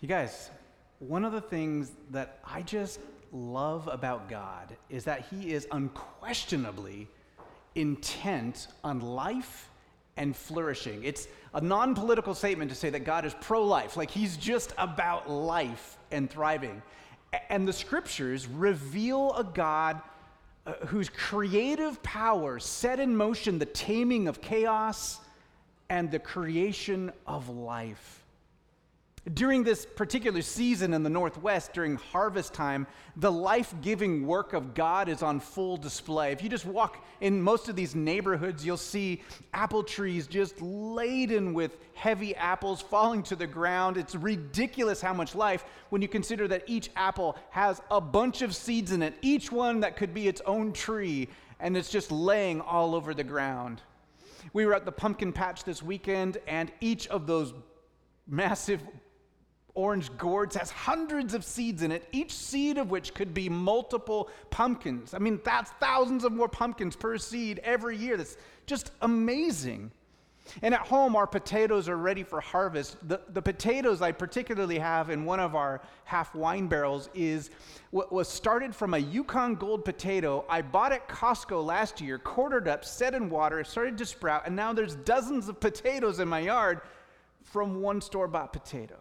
You 0.00 0.08
guys, 0.08 0.48
one 0.98 1.26
of 1.26 1.32
the 1.32 1.42
things 1.42 1.92
that 2.10 2.38
I 2.42 2.62
just 2.62 3.00
love 3.32 3.86
about 3.86 4.30
God 4.30 4.74
is 4.88 5.04
that 5.04 5.26
He 5.30 5.52
is 5.52 5.68
unquestionably 5.70 7.06
intent 7.74 8.68
on 8.82 9.00
life 9.00 9.68
and 10.16 10.34
flourishing. 10.34 11.04
It's 11.04 11.28
a 11.52 11.60
non 11.60 11.94
political 11.94 12.34
statement 12.34 12.70
to 12.70 12.74
say 12.74 12.88
that 12.88 13.04
God 13.04 13.26
is 13.26 13.34
pro 13.42 13.62
life, 13.62 13.98
like 13.98 14.10
He's 14.10 14.38
just 14.38 14.72
about 14.78 15.28
life 15.28 15.98
and 16.10 16.30
thriving. 16.30 16.80
And 17.50 17.68
the 17.68 17.72
scriptures 17.74 18.46
reveal 18.46 19.34
a 19.34 19.44
God 19.44 20.00
uh, 20.64 20.72
whose 20.86 21.10
creative 21.10 22.02
power 22.02 22.58
set 22.58 23.00
in 23.00 23.14
motion 23.14 23.58
the 23.58 23.66
taming 23.66 24.28
of 24.28 24.40
chaos 24.40 25.20
and 25.90 26.10
the 26.10 26.18
creation 26.18 27.12
of 27.26 27.50
life. 27.50 28.19
During 29.34 29.64
this 29.64 29.84
particular 29.84 30.40
season 30.40 30.94
in 30.94 31.02
the 31.02 31.10
Northwest, 31.10 31.74
during 31.74 31.96
harvest 31.96 32.54
time, 32.54 32.86
the 33.16 33.30
life 33.30 33.74
giving 33.82 34.26
work 34.26 34.54
of 34.54 34.72
God 34.72 35.10
is 35.10 35.22
on 35.22 35.40
full 35.40 35.76
display. 35.76 36.32
If 36.32 36.42
you 36.42 36.48
just 36.48 36.64
walk 36.64 37.04
in 37.20 37.42
most 37.42 37.68
of 37.68 37.76
these 37.76 37.94
neighborhoods, 37.94 38.64
you'll 38.64 38.78
see 38.78 39.22
apple 39.52 39.82
trees 39.82 40.26
just 40.26 40.58
laden 40.62 41.52
with 41.52 41.76
heavy 41.92 42.34
apples 42.34 42.80
falling 42.80 43.22
to 43.24 43.36
the 43.36 43.46
ground. 43.46 43.98
It's 43.98 44.14
ridiculous 44.14 45.02
how 45.02 45.12
much 45.12 45.34
life 45.34 45.66
when 45.90 46.00
you 46.00 46.08
consider 46.08 46.48
that 46.48 46.64
each 46.66 46.88
apple 46.96 47.36
has 47.50 47.82
a 47.90 48.00
bunch 48.00 48.40
of 48.40 48.56
seeds 48.56 48.90
in 48.90 49.02
it, 49.02 49.14
each 49.20 49.52
one 49.52 49.80
that 49.80 49.98
could 49.98 50.14
be 50.14 50.28
its 50.28 50.40
own 50.46 50.72
tree, 50.72 51.28
and 51.60 51.76
it's 51.76 51.90
just 51.90 52.10
laying 52.10 52.62
all 52.62 52.94
over 52.94 53.12
the 53.12 53.22
ground. 53.22 53.82
We 54.54 54.64
were 54.64 54.74
at 54.74 54.86
the 54.86 54.92
pumpkin 54.92 55.34
patch 55.34 55.64
this 55.64 55.82
weekend, 55.82 56.38
and 56.46 56.72
each 56.80 57.06
of 57.08 57.26
those 57.26 57.52
massive 58.26 58.80
orange 59.80 60.14
gourds 60.18 60.54
has 60.56 60.70
hundreds 60.70 61.32
of 61.32 61.42
seeds 61.42 61.82
in 61.82 61.90
it, 61.90 62.06
each 62.12 62.32
seed 62.34 62.76
of 62.76 62.90
which 62.90 63.14
could 63.14 63.32
be 63.32 63.48
multiple 63.48 64.28
pumpkins. 64.50 65.14
I 65.14 65.18
mean, 65.18 65.40
that's 65.42 65.70
thousands 65.80 66.22
of 66.24 66.32
more 66.32 66.48
pumpkins 66.48 66.94
per 66.96 67.16
seed 67.16 67.60
every 67.64 67.96
year. 67.96 68.18
That's 68.18 68.36
just 68.66 68.90
amazing. 69.00 69.90
And 70.62 70.74
at 70.74 70.80
home, 70.80 71.16
our 71.16 71.26
potatoes 71.26 71.88
are 71.88 71.96
ready 71.96 72.22
for 72.24 72.40
harvest. 72.40 72.96
The, 73.08 73.20
the 73.30 73.40
potatoes 73.40 74.02
I 74.02 74.12
particularly 74.12 74.78
have 74.78 75.08
in 75.08 75.24
one 75.24 75.40
of 75.40 75.54
our 75.54 75.80
half 76.04 76.34
wine 76.34 76.66
barrels 76.66 77.08
is 77.14 77.50
what 77.90 78.12
was 78.12 78.28
started 78.28 78.74
from 78.74 78.92
a 78.92 78.98
Yukon 78.98 79.54
Gold 79.54 79.84
potato. 79.84 80.44
I 80.48 80.60
bought 80.60 80.92
at 80.92 81.08
Costco 81.08 81.64
last 81.64 82.00
year, 82.00 82.18
quartered 82.18 82.68
up, 82.68 82.84
set 82.84 83.14
in 83.14 83.30
water, 83.30 83.64
started 83.64 83.96
to 83.98 84.04
sprout, 84.06 84.42
and 84.46 84.54
now 84.54 84.72
there's 84.72 84.96
dozens 84.96 85.48
of 85.48 85.58
potatoes 85.58 86.20
in 86.20 86.28
my 86.28 86.40
yard 86.40 86.80
from 87.44 87.80
one 87.80 88.00
store 88.00 88.28
bought 88.28 88.52
potato. 88.52 88.96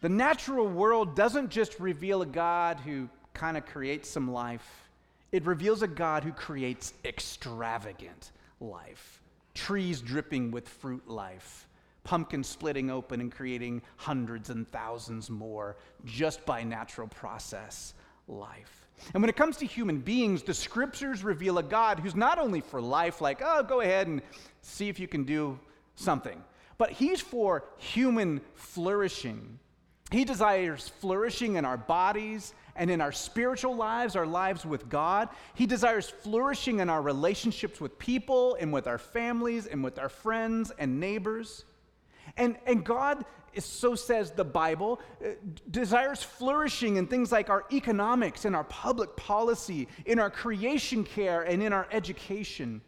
The 0.00 0.08
natural 0.08 0.66
world 0.66 1.14
doesn't 1.14 1.50
just 1.50 1.78
reveal 1.78 2.22
a 2.22 2.26
God 2.26 2.80
who 2.80 3.08
kind 3.34 3.56
of 3.56 3.66
creates 3.66 4.08
some 4.08 4.32
life, 4.32 4.88
it 5.30 5.44
reveals 5.46 5.82
a 5.82 5.88
God 5.88 6.24
who 6.24 6.32
creates 6.32 6.94
extravagant 7.04 8.32
life. 8.60 9.20
Trees 9.54 10.00
dripping 10.00 10.50
with 10.50 10.68
fruit 10.68 11.06
life, 11.06 11.68
pumpkins 12.02 12.48
splitting 12.48 12.90
open 12.90 13.20
and 13.20 13.30
creating 13.30 13.82
hundreds 13.96 14.50
and 14.50 14.66
thousands 14.68 15.30
more 15.30 15.76
just 16.04 16.44
by 16.46 16.62
natural 16.62 17.06
process 17.08 17.94
life. 18.26 18.88
And 19.14 19.22
when 19.22 19.30
it 19.30 19.36
comes 19.36 19.56
to 19.58 19.66
human 19.66 19.98
beings, 19.98 20.42
the 20.42 20.54
scriptures 20.54 21.22
reveal 21.22 21.58
a 21.58 21.62
God 21.62 22.00
who's 22.00 22.16
not 22.16 22.38
only 22.38 22.60
for 22.60 22.80
life, 22.80 23.20
like, 23.20 23.40
oh, 23.44 23.62
go 23.62 23.80
ahead 23.80 24.06
and 24.06 24.22
see 24.62 24.88
if 24.88 24.98
you 24.98 25.08
can 25.08 25.24
do 25.24 25.58
something, 25.94 26.42
but 26.78 26.90
he's 26.90 27.20
for 27.20 27.64
human 27.78 28.40
flourishing 28.54 29.58
he 30.10 30.24
desires 30.24 30.88
flourishing 30.88 31.56
in 31.56 31.64
our 31.64 31.76
bodies 31.76 32.52
and 32.74 32.90
in 32.90 33.00
our 33.00 33.12
spiritual 33.12 33.76
lives, 33.76 34.16
our 34.16 34.26
lives 34.26 34.64
with 34.66 34.88
God. 34.88 35.28
He 35.54 35.66
desires 35.66 36.08
flourishing 36.08 36.80
in 36.80 36.88
our 36.88 37.02
relationships 37.02 37.80
with 37.80 37.98
people 37.98 38.56
and 38.58 38.72
with 38.72 38.86
our 38.86 38.98
families 38.98 39.66
and 39.66 39.84
with 39.84 39.98
our 39.98 40.08
friends 40.08 40.72
and 40.78 40.98
neighbors. 40.98 41.64
And, 42.36 42.56
and 42.66 42.84
God, 42.84 43.24
so 43.58 43.94
says 43.94 44.32
the 44.32 44.44
Bible, 44.44 45.00
uh, 45.24 45.30
desires 45.70 46.22
flourishing 46.22 46.96
in 46.96 47.06
things 47.06 47.30
like 47.30 47.50
our 47.50 47.64
economics 47.72 48.44
and 48.44 48.56
our 48.56 48.64
public 48.64 49.16
policy, 49.16 49.88
in 50.06 50.18
our 50.18 50.30
creation 50.30 51.04
care 51.04 51.42
and 51.42 51.62
in 51.62 51.72
our 51.72 51.86
education. 51.92 52.80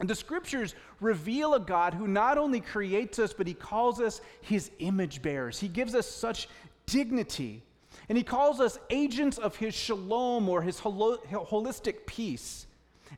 And 0.00 0.08
the 0.08 0.14
scriptures 0.14 0.74
reveal 0.98 1.54
a 1.54 1.60
God 1.60 1.92
who 1.92 2.08
not 2.08 2.38
only 2.38 2.60
creates 2.60 3.18
us, 3.18 3.34
but 3.34 3.46
he 3.46 3.54
calls 3.54 4.00
us 4.00 4.22
his 4.40 4.70
image 4.78 5.20
bearers. 5.20 5.60
He 5.60 5.68
gives 5.68 5.94
us 5.94 6.08
such 6.08 6.48
dignity. 6.86 7.62
And 8.08 8.16
he 8.16 8.24
calls 8.24 8.60
us 8.60 8.78
agents 8.88 9.36
of 9.36 9.56
his 9.56 9.74
shalom 9.74 10.48
or 10.48 10.62
his 10.62 10.80
holistic 10.80 12.06
peace. 12.06 12.66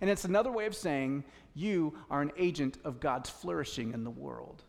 And 0.00 0.10
it's 0.10 0.24
another 0.24 0.50
way 0.50 0.66
of 0.66 0.74
saying 0.74 1.22
you 1.54 1.94
are 2.10 2.20
an 2.20 2.32
agent 2.36 2.78
of 2.84 2.98
God's 2.98 3.30
flourishing 3.30 3.92
in 3.94 4.02
the 4.02 4.10
world. 4.10 4.62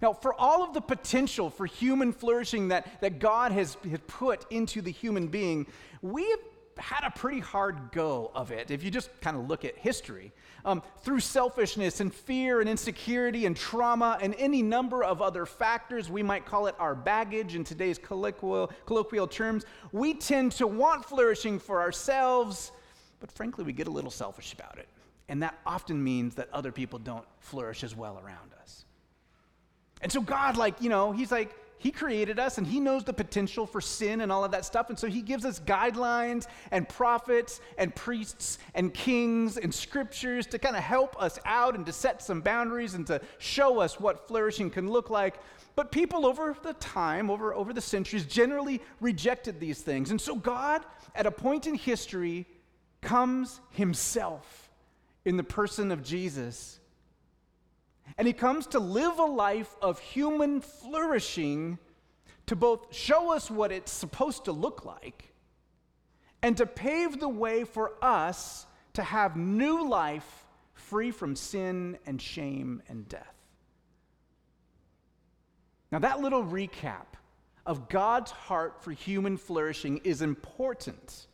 Now, 0.00 0.12
for 0.12 0.34
all 0.34 0.62
of 0.62 0.72
the 0.72 0.80
potential 0.80 1.50
for 1.50 1.66
human 1.66 2.12
flourishing 2.12 2.68
that, 2.68 3.00
that 3.00 3.18
God 3.18 3.52
has, 3.52 3.76
has 3.90 4.00
put 4.06 4.44
into 4.52 4.82
the 4.82 4.92
human 4.92 5.28
being, 5.28 5.66
we 6.02 6.28
have 6.30 6.40
had 6.78 7.04
a 7.04 7.10
pretty 7.10 7.40
hard 7.40 7.90
go 7.92 8.30
of 8.34 8.50
it 8.50 8.70
if 8.70 8.82
you 8.82 8.90
just 8.90 9.08
kind 9.20 9.36
of 9.36 9.48
look 9.48 9.64
at 9.64 9.76
history. 9.76 10.32
Um, 10.64 10.82
through 11.02 11.20
selfishness 11.20 12.00
and 12.00 12.12
fear 12.12 12.60
and 12.60 12.68
insecurity 12.68 13.44
and 13.44 13.54
trauma 13.54 14.18
and 14.22 14.34
any 14.38 14.62
number 14.62 15.04
of 15.04 15.20
other 15.20 15.44
factors, 15.44 16.10
we 16.10 16.22
might 16.22 16.46
call 16.46 16.66
it 16.68 16.74
our 16.78 16.94
baggage 16.94 17.54
in 17.54 17.64
today's 17.64 17.98
colloquial, 17.98 18.72
colloquial 18.86 19.26
terms, 19.26 19.64
we 19.92 20.14
tend 20.14 20.52
to 20.52 20.66
want 20.66 21.04
flourishing 21.04 21.58
for 21.58 21.82
ourselves, 21.82 22.72
but 23.20 23.30
frankly, 23.30 23.64
we 23.64 23.72
get 23.72 23.88
a 23.88 23.90
little 23.90 24.10
selfish 24.10 24.54
about 24.54 24.78
it. 24.78 24.88
And 25.28 25.42
that 25.42 25.58
often 25.66 26.02
means 26.02 26.34
that 26.36 26.48
other 26.52 26.72
people 26.72 26.98
don't 26.98 27.26
flourish 27.40 27.84
as 27.84 27.94
well 27.94 28.18
around 28.24 28.52
us. 28.60 28.84
And 30.00 30.10
so, 30.12 30.20
God, 30.20 30.56
like, 30.56 30.80
you 30.82 30.90
know, 30.90 31.12
He's 31.12 31.32
like, 31.32 31.54
he 31.84 31.90
created 31.90 32.38
us 32.38 32.56
and 32.56 32.66
He 32.66 32.80
knows 32.80 33.04
the 33.04 33.12
potential 33.12 33.66
for 33.66 33.82
sin 33.82 34.22
and 34.22 34.32
all 34.32 34.42
of 34.42 34.52
that 34.52 34.64
stuff. 34.64 34.88
And 34.88 34.98
so 34.98 35.06
He 35.06 35.20
gives 35.20 35.44
us 35.44 35.60
guidelines 35.60 36.46
and 36.70 36.88
prophets 36.88 37.60
and 37.76 37.94
priests 37.94 38.56
and 38.74 38.94
kings 38.94 39.58
and 39.58 39.72
scriptures 39.74 40.46
to 40.46 40.58
kind 40.58 40.76
of 40.76 40.82
help 40.82 41.14
us 41.22 41.38
out 41.44 41.74
and 41.74 41.84
to 41.84 41.92
set 41.92 42.22
some 42.22 42.40
boundaries 42.40 42.94
and 42.94 43.06
to 43.08 43.20
show 43.36 43.80
us 43.80 44.00
what 44.00 44.26
flourishing 44.26 44.70
can 44.70 44.90
look 44.90 45.10
like. 45.10 45.34
But 45.76 45.92
people 45.92 46.24
over 46.24 46.56
the 46.62 46.72
time, 46.72 47.28
over, 47.28 47.52
over 47.52 47.74
the 47.74 47.82
centuries, 47.82 48.24
generally 48.24 48.80
rejected 49.02 49.60
these 49.60 49.82
things. 49.82 50.10
And 50.10 50.18
so 50.18 50.36
God, 50.36 50.86
at 51.14 51.26
a 51.26 51.30
point 51.30 51.66
in 51.66 51.74
history, 51.74 52.46
comes 53.02 53.60
Himself 53.72 54.70
in 55.26 55.36
the 55.36 55.44
person 55.44 55.92
of 55.92 56.02
Jesus 56.02 56.80
and 58.16 58.26
he 58.26 58.32
comes 58.32 58.66
to 58.68 58.78
live 58.78 59.18
a 59.18 59.24
life 59.24 59.74
of 59.82 59.98
human 59.98 60.60
flourishing 60.60 61.78
to 62.46 62.56
both 62.56 62.94
show 62.94 63.32
us 63.32 63.50
what 63.50 63.72
it's 63.72 63.92
supposed 63.92 64.44
to 64.44 64.52
look 64.52 64.84
like 64.84 65.32
and 66.42 66.56
to 66.56 66.66
pave 66.66 67.20
the 67.20 67.28
way 67.28 67.64
for 67.64 67.92
us 68.02 68.66
to 68.92 69.02
have 69.02 69.36
new 69.36 69.88
life 69.88 70.44
free 70.74 71.10
from 71.10 71.34
sin 71.34 71.98
and 72.06 72.20
shame 72.20 72.82
and 72.88 73.08
death. 73.08 73.34
Now, 75.90 76.00
that 76.00 76.20
little 76.20 76.44
recap 76.44 77.06
of 77.64 77.88
God's 77.88 78.30
heart 78.30 78.82
for 78.82 78.92
human 78.92 79.36
flourishing 79.36 79.98
is 80.04 80.22
important 80.22 81.26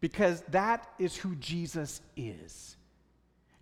because 0.00 0.42
that 0.48 0.88
is 0.98 1.16
who 1.16 1.34
Jesus 1.36 2.00
is. 2.16 2.76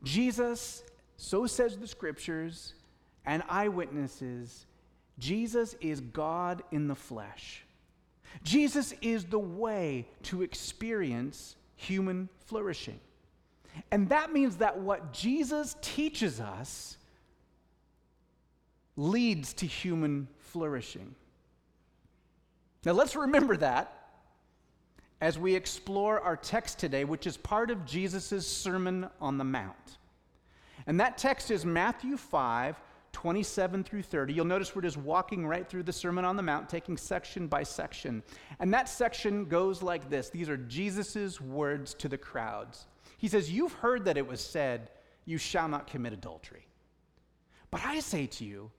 Jesus 0.02 0.82
so 1.22 1.46
says 1.46 1.78
the 1.78 1.86
scriptures 1.86 2.74
and 3.24 3.44
eyewitnesses. 3.48 4.66
Jesus 5.20 5.76
is 5.80 6.00
God 6.00 6.64
in 6.72 6.88
the 6.88 6.96
flesh. 6.96 7.64
Jesus 8.42 8.92
is 9.00 9.24
the 9.26 9.38
way 9.38 10.08
to 10.24 10.42
experience 10.42 11.54
human 11.76 12.28
flourishing. 12.46 12.98
And 13.92 14.08
that 14.08 14.32
means 14.32 14.56
that 14.56 14.80
what 14.80 15.12
Jesus 15.12 15.76
teaches 15.80 16.40
us 16.40 16.96
leads 18.96 19.54
to 19.54 19.66
human 19.66 20.26
flourishing. 20.38 21.14
Now 22.84 22.92
let's 22.92 23.14
remember 23.14 23.56
that 23.58 24.08
as 25.20 25.38
we 25.38 25.54
explore 25.54 26.20
our 26.20 26.36
text 26.36 26.80
today, 26.80 27.04
which 27.04 27.28
is 27.28 27.36
part 27.36 27.70
of 27.70 27.86
Jesus' 27.86 28.44
Sermon 28.44 29.08
on 29.20 29.38
the 29.38 29.44
Mount. 29.44 29.98
And 30.86 30.98
that 31.00 31.18
text 31.18 31.50
is 31.50 31.64
Matthew 31.64 32.16
5, 32.16 32.80
27 33.12 33.84
through 33.84 34.02
30. 34.02 34.32
You'll 34.32 34.44
notice 34.44 34.74
we're 34.74 34.82
just 34.82 34.96
walking 34.96 35.46
right 35.46 35.68
through 35.68 35.82
the 35.84 35.92
Sermon 35.92 36.24
on 36.24 36.36
the 36.36 36.42
Mount, 36.42 36.68
taking 36.68 36.96
section 36.96 37.46
by 37.46 37.62
section. 37.62 38.22
And 38.58 38.72
that 38.74 38.88
section 38.88 39.44
goes 39.44 39.82
like 39.82 40.08
this 40.08 40.30
These 40.30 40.48
are 40.48 40.56
Jesus' 40.56 41.40
words 41.40 41.94
to 41.94 42.08
the 42.08 42.18
crowds. 42.18 42.86
He 43.18 43.28
says, 43.28 43.50
You've 43.50 43.74
heard 43.74 44.04
that 44.06 44.16
it 44.16 44.26
was 44.26 44.40
said, 44.40 44.90
You 45.24 45.38
shall 45.38 45.68
not 45.68 45.86
commit 45.86 46.12
adultery. 46.12 46.66
But 47.70 47.82
I 47.84 48.00
say 48.00 48.26
to 48.26 48.44
you, 48.44 48.70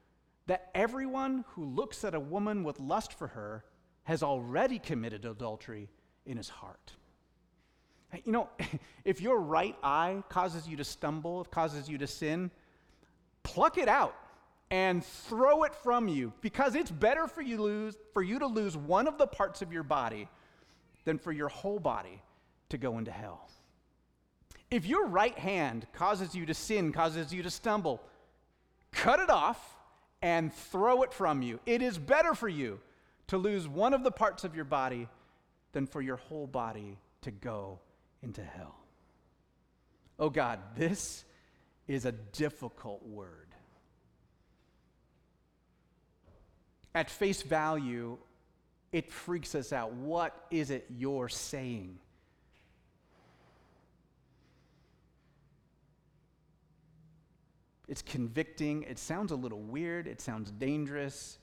that 0.47 0.69
everyone 0.75 1.45
who 1.49 1.63
looks 1.63 2.03
at 2.03 2.15
a 2.15 2.19
woman 2.19 2.63
with 2.63 2.79
lust 2.79 3.13
for 3.13 3.27
her 3.27 3.63
has 4.03 4.21
already 4.21 4.79
committed 4.79 5.25
adultery 5.25 5.89
in 6.25 6.37
his 6.37 6.49
heart. 6.49 6.93
You 8.25 8.31
know, 8.31 8.49
if 9.05 9.21
your 9.21 9.39
right 9.39 9.75
eye 9.83 10.23
causes 10.29 10.67
you 10.67 10.77
to 10.77 10.83
stumble, 10.83 11.41
if 11.41 11.51
causes 11.51 11.89
you 11.89 11.97
to 11.97 12.07
sin, 12.07 12.51
pluck 13.43 13.77
it 13.77 13.87
out 13.87 14.15
and 14.71 15.03
throw 15.03 15.63
it 15.63 15.75
from 15.75 16.07
you 16.07 16.33
because 16.41 16.75
it's 16.75 16.91
better 16.91 17.27
for 17.27 17.41
you, 17.41 17.61
lose, 17.61 17.95
for 18.13 18.23
you 18.23 18.39
to 18.39 18.47
lose 18.47 18.75
one 18.75 19.07
of 19.07 19.17
the 19.17 19.27
parts 19.27 19.61
of 19.61 19.71
your 19.71 19.83
body 19.83 20.27
than 21.05 21.17
for 21.17 21.31
your 21.31 21.49
whole 21.49 21.79
body 21.79 22.21
to 22.69 22.77
go 22.77 22.97
into 22.97 23.11
hell. 23.11 23.49
If 24.71 24.87
your 24.87 25.05
right 25.05 25.37
hand 25.37 25.85
causes 25.93 26.33
you 26.33 26.47
to 26.47 26.53
sin, 26.53 26.91
causes 26.91 27.31
you 27.31 27.43
to 27.43 27.51
stumble, 27.51 28.01
cut 28.91 29.19
it 29.19 29.29
off 29.29 29.77
and 30.23 30.51
throw 30.51 31.03
it 31.03 31.13
from 31.13 31.43
you. 31.43 31.59
It 31.65 31.81
is 31.81 31.99
better 31.99 32.33
for 32.33 32.49
you 32.49 32.79
to 33.27 33.37
lose 33.37 33.67
one 33.67 33.93
of 33.93 34.03
the 34.03 34.11
parts 34.11 34.43
of 34.43 34.55
your 34.55 34.65
body 34.65 35.07
than 35.73 35.85
for 35.85 36.01
your 36.01 36.15
whole 36.15 36.47
body 36.47 36.97
to 37.21 37.31
go 37.31 37.79
into 38.23 38.43
hell. 38.43 38.75
Oh 40.19 40.29
God, 40.29 40.59
this 40.75 41.25
is 41.87 42.05
a 42.05 42.11
difficult 42.11 43.05
word. 43.05 43.47
At 46.95 47.09
face 47.09 47.41
value, 47.41 48.17
it 48.91 49.11
freaks 49.11 49.55
us 49.55 49.73
out. 49.73 49.93
What 49.93 50.45
is 50.51 50.69
it 50.69 50.85
you're 50.89 51.29
saying? 51.29 51.97
It's 57.87 58.01
convicting. 58.01 58.83
It 58.83 58.97
sounds 58.97 59.31
a 59.31 59.35
little 59.35 59.59
weird. 59.59 60.07
It 60.07 60.21
sounds 60.21 60.51
dangerous. 60.51 61.37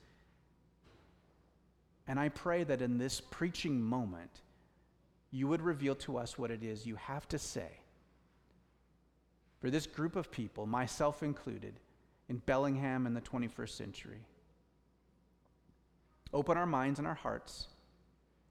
And 2.08 2.18
I 2.18 2.28
pray 2.28 2.64
that 2.64 2.82
in 2.82 2.98
this 2.98 3.20
preaching 3.20 3.80
moment, 3.80 4.30
you 5.30 5.48
would 5.48 5.62
reveal 5.62 5.94
to 5.94 6.18
us 6.18 6.38
what 6.38 6.50
it 6.50 6.62
is 6.62 6.86
you 6.86 6.96
have 6.96 7.26
to 7.28 7.38
say 7.38 7.80
for 9.60 9.70
this 9.70 9.86
group 9.86 10.16
of 10.16 10.30
people, 10.30 10.66
myself 10.66 11.22
included, 11.22 11.74
in 12.28 12.38
Bellingham 12.38 13.06
in 13.06 13.14
the 13.14 13.20
21st 13.20 13.70
century. 13.70 14.24
Open 16.32 16.56
our 16.56 16.66
minds 16.66 16.98
and 16.98 17.06
our 17.06 17.14
hearts, 17.14 17.66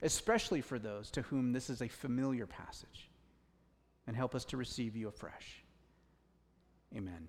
especially 0.02 0.62
for 0.62 0.78
those 0.78 1.10
to 1.12 1.22
whom 1.24 1.52
this 1.52 1.70
is 1.70 1.82
a 1.82 1.88
familiar 1.88 2.46
passage, 2.46 3.10
and 4.06 4.16
help 4.16 4.36
us 4.36 4.46
to 4.46 4.58
receive 4.58 4.96
you 4.96 5.08
afresh. 5.08 5.64
Amen. 6.96 7.28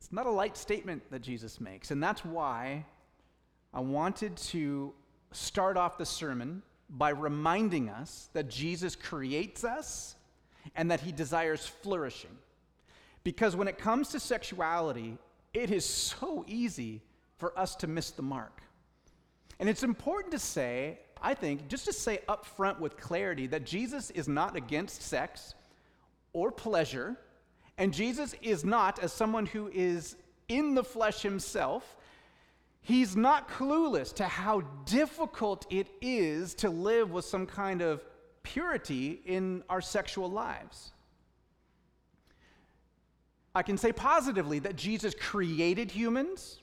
It's 0.00 0.12
not 0.12 0.26
a 0.26 0.30
light 0.30 0.56
statement 0.56 1.02
that 1.10 1.22
Jesus 1.22 1.60
makes, 1.60 1.90
and 1.90 2.02
that's 2.02 2.24
why 2.24 2.86
I 3.74 3.80
wanted 3.80 4.36
to 4.36 4.92
start 5.32 5.76
off 5.76 5.98
the 5.98 6.06
sermon 6.06 6.62
by 6.90 7.10
reminding 7.10 7.88
us 7.88 8.28
that 8.34 8.48
Jesus 8.48 8.94
creates 8.94 9.64
us 9.64 10.14
and 10.76 10.90
that 10.90 11.00
he 11.00 11.12
desires 11.12 11.66
flourishing. 11.66 12.36
Because 13.24 13.56
when 13.56 13.68
it 13.68 13.78
comes 13.78 14.10
to 14.10 14.20
sexuality, 14.20 15.16
it 15.54 15.70
is 15.70 15.84
so 15.84 16.44
easy 16.46 17.00
for 17.36 17.58
us 17.58 17.74
to 17.76 17.86
miss 17.86 18.10
the 18.10 18.22
mark. 18.22 18.62
And 19.58 19.68
it's 19.68 19.82
important 19.82 20.32
to 20.32 20.38
say, 20.38 20.98
I 21.20 21.34
think, 21.34 21.68
just 21.68 21.84
to 21.86 21.92
say 21.92 22.20
up 22.28 22.44
front 22.44 22.80
with 22.80 22.96
clarity 22.96 23.46
that 23.48 23.64
Jesus 23.64 24.10
is 24.10 24.28
not 24.28 24.56
against 24.56 25.02
sex 25.02 25.54
or 26.32 26.50
pleasure, 26.50 27.16
and 27.78 27.94
Jesus 27.94 28.34
is 28.42 28.64
not, 28.64 28.98
as 28.98 29.12
someone 29.12 29.46
who 29.46 29.70
is 29.72 30.16
in 30.48 30.74
the 30.74 30.84
flesh 30.84 31.22
himself, 31.22 31.96
he's 32.82 33.16
not 33.16 33.48
clueless 33.48 34.12
to 34.16 34.24
how 34.24 34.60
difficult 34.84 35.66
it 35.70 35.88
is 36.00 36.54
to 36.56 36.68
live 36.68 37.10
with 37.10 37.24
some 37.24 37.46
kind 37.46 37.80
of 37.80 38.04
purity 38.42 39.22
in 39.24 39.62
our 39.70 39.80
sexual 39.80 40.30
lives. 40.30 40.92
I 43.54 43.62
can 43.62 43.76
say 43.76 43.92
positively 43.92 44.58
that 44.60 44.76
Jesus 44.76 45.14
created 45.18 45.90
humans. 45.90 46.60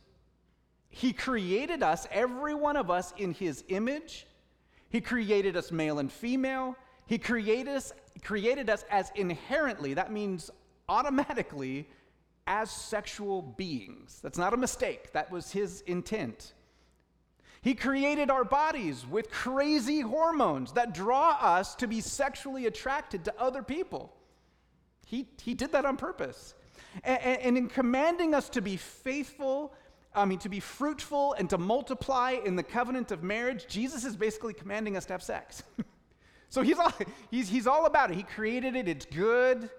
He 0.90 1.14
created 1.14 1.84
us, 1.84 2.08
every 2.12 2.56
one 2.56 2.76
of 2.76 2.90
us, 2.90 3.14
in 3.18 3.32
His 3.32 3.64
image. 3.70 4.26
He 4.90 5.00
created 5.00 5.56
us 5.56 5.72
male 5.72 6.00
and 6.00 6.12
female. 6.12 6.76
He 7.06 7.18
created 7.18 7.76
us, 7.76 7.94
created 8.24 8.70
us 8.70 8.86
as 8.90 9.12
inherently, 9.16 9.94
that 9.94 10.12
means 10.12 10.50
automatically, 10.90 11.88
as 12.50 12.72
sexual 12.72 13.44
beings. 13.44 14.20
That's 14.22 14.40
not 14.40 14.54
a 14.54 14.58
mistake, 14.58 15.14
that 15.14 15.32
was 15.32 15.52
His 15.52 15.82
intent. 15.82 16.54
He 17.62 17.76
created 17.76 18.30
our 18.30 18.44
bodies 18.44 19.06
with 19.06 19.30
crazy 19.30 20.02
hormones 20.02 20.74
that 20.74 20.94
draw 20.94 21.38
us 21.40 21.76
to 21.76 21.88
be 21.88 22.02
sexually 22.02 22.66
attracted 22.66 23.26
to 23.26 23.40
other 23.40 23.62
people. 23.62 24.14
He, 25.06 25.28
he 25.42 25.54
did 25.54 25.74
that 25.74 25.86
on 25.86 25.98
purpose. 25.98 26.56
And, 27.04 27.42
and 27.42 27.58
in 27.58 27.68
commanding 27.68 28.34
us 28.34 28.50
to 28.50 28.62
be 28.62 28.78
faithful, 28.78 29.74
I 30.16 30.26
mean, 30.26 30.40
to 30.40 30.50
be 30.50 30.60
fruitful 30.60 31.34
and 31.34 31.50
to 31.50 31.58
multiply 31.58 32.38
in 32.44 32.56
the 32.56 32.64
covenant 32.64 33.12
of 33.12 33.24
marriage, 33.24 33.68
Jesus 33.68 34.06
is 34.06 34.16
basically 34.16 34.54
commanding 34.54 34.98
us 34.98 35.06
to 35.06 35.14
have 35.14 35.24
sex. 35.24 35.62
so 36.50 36.62
he's 36.62 36.80
all, 36.80 36.94
he's, 37.30 37.50
he's 37.50 37.68
all 37.68 37.86
about 37.86 38.10
it. 38.10 38.18
He 38.18 38.24
created 38.24 38.76
it, 38.76 38.88
it's 38.88 39.06
good. 39.06 39.70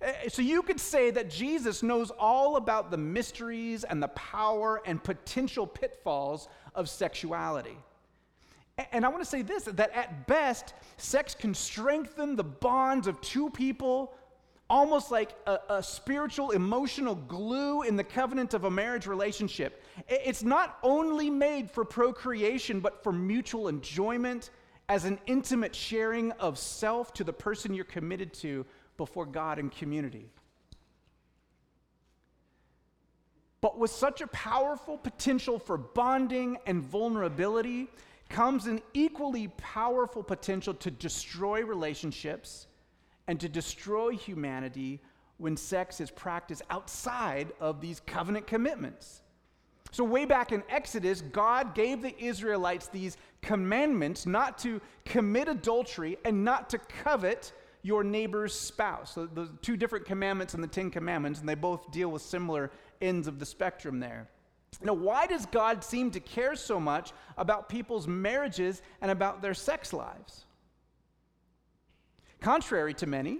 Eh, 0.00 0.28
so 0.28 0.42
you 0.42 0.62
could 0.62 0.80
say 0.80 1.10
that 1.10 1.30
Jesus 1.30 1.82
knows 1.82 2.10
all 2.10 2.56
about 2.56 2.90
the 2.90 2.96
mysteries 2.96 3.84
and 3.84 4.02
the 4.02 4.08
power 4.08 4.82
and 4.86 5.02
potential 5.02 5.66
pitfalls 5.66 6.48
of 6.74 6.88
sexuality. 6.88 7.76
And 8.92 9.06
I 9.06 9.08
want 9.08 9.22
to 9.22 9.28
say 9.28 9.42
this 9.42 9.64
that 9.64 9.90
at 9.92 10.26
best, 10.26 10.74
sex 10.98 11.34
can 11.34 11.54
strengthen 11.54 12.36
the 12.36 12.44
bonds 12.44 13.06
of 13.06 13.20
two 13.20 13.50
people 13.50 14.14
almost 14.68 15.10
like 15.10 15.34
a, 15.46 15.58
a, 15.68 15.82
spiritual, 15.82 16.50
emotional 16.50 17.14
glue 17.14 17.82
in 17.82 17.94
the 17.96 18.02
covenant 18.02 18.52
of 18.52 18.64
a 18.64 18.70
marriage 18.70 19.06
relationship. 19.06 19.82
It's 20.08 20.42
not 20.42 20.78
only 20.82 21.30
made 21.30 21.70
for 21.70 21.84
procreation, 21.84 22.80
but 22.80 23.02
for 23.02 23.12
mutual 23.12 23.68
enjoyment 23.68 24.50
as 24.88 25.04
an 25.04 25.18
intimate 25.26 25.74
sharing 25.74 26.32
of 26.32 26.58
self 26.58 27.12
to 27.14 27.24
the 27.24 27.32
person 27.32 27.74
you're 27.74 27.84
committed 27.84 28.32
to 28.34 28.66
before 28.96 29.26
God 29.26 29.58
and 29.58 29.70
community. 29.70 30.30
But 33.60 33.78
with 33.78 33.90
such 33.90 34.20
a 34.20 34.26
powerful 34.28 34.98
potential 34.98 35.58
for 35.58 35.76
bonding 35.76 36.58
and 36.66 36.82
vulnerability 36.82 37.88
comes 38.28 38.66
an 38.66 38.80
equally 38.94 39.48
powerful 39.56 40.22
potential 40.22 40.74
to 40.74 40.90
destroy 40.90 41.64
relationships 41.64 42.66
and 43.26 43.40
to 43.40 43.48
destroy 43.48 44.10
humanity 44.10 45.00
when 45.38 45.56
sex 45.56 46.00
is 46.00 46.10
practiced 46.10 46.62
outside 46.70 47.52
of 47.60 47.80
these 47.80 48.00
covenant 48.00 48.46
commitments. 48.46 49.22
So, 49.92 50.04
way 50.04 50.24
back 50.24 50.52
in 50.52 50.62
Exodus, 50.68 51.20
God 51.20 51.74
gave 51.74 52.02
the 52.02 52.18
Israelites 52.22 52.88
these 52.88 53.16
commandments 53.42 54.26
not 54.26 54.58
to 54.58 54.80
commit 55.04 55.48
adultery 55.48 56.18
and 56.24 56.44
not 56.44 56.68
to 56.70 56.78
covet 56.78 57.52
your 57.86 58.02
neighbor's 58.02 58.52
spouse. 58.52 59.14
So, 59.14 59.26
the 59.26 59.48
two 59.62 59.76
different 59.76 60.06
commandments 60.06 60.54
in 60.54 60.60
the 60.60 60.66
Ten 60.66 60.90
Commandments, 60.90 61.38
and 61.38 61.48
they 61.48 61.54
both 61.54 61.92
deal 61.92 62.10
with 62.10 62.20
similar 62.20 62.72
ends 63.00 63.28
of 63.28 63.38
the 63.38 63.46
spectrum 63.46 64.00
there. 64.00 64.28
Now, 64.82 64.94
why 64.94 65.26
does 65.28 65.46
God 65.46 65.84
seem 65.84 66.10
to 66.10 66.20
care 66.20 66.56
so 66.56 66.80
much 66.80 67.12
about 67.38 67.68
people's 67.68 68.08
marriages 68.08 68.82
and 69.00 69.10
about 69.10 69.40
their 69.40 69.54
sex 69.54 69.92
lives? 69.92 70.44
Contrary 72.40 72.92
to 72.94 73.06
many, 73.06 73.38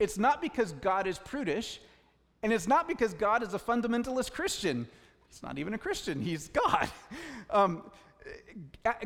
it's 0.00 0.18
not 0.18 0.42
because 0.42 0.72
God 0.72 1.06
is 1.06 1.18
prudish, 1.20 1.80
and 2.42 2.52
it's 2.52 2.66
not 2.66 2.88
because 2.88 3.14
God 3.14 3.44
is 3.44 3.54
a 3.54 3.58
fundamentalist 3.60 4.32
Christian. 4.32 4.88
He's 5.30 5.42
not 5.42 5.56
even 5.58 5.72
a 5.72 5.78
Christian, 5.78 6.20
he's 6.20 6.48
God. 6.48 6.90
Um, 7.50 7.84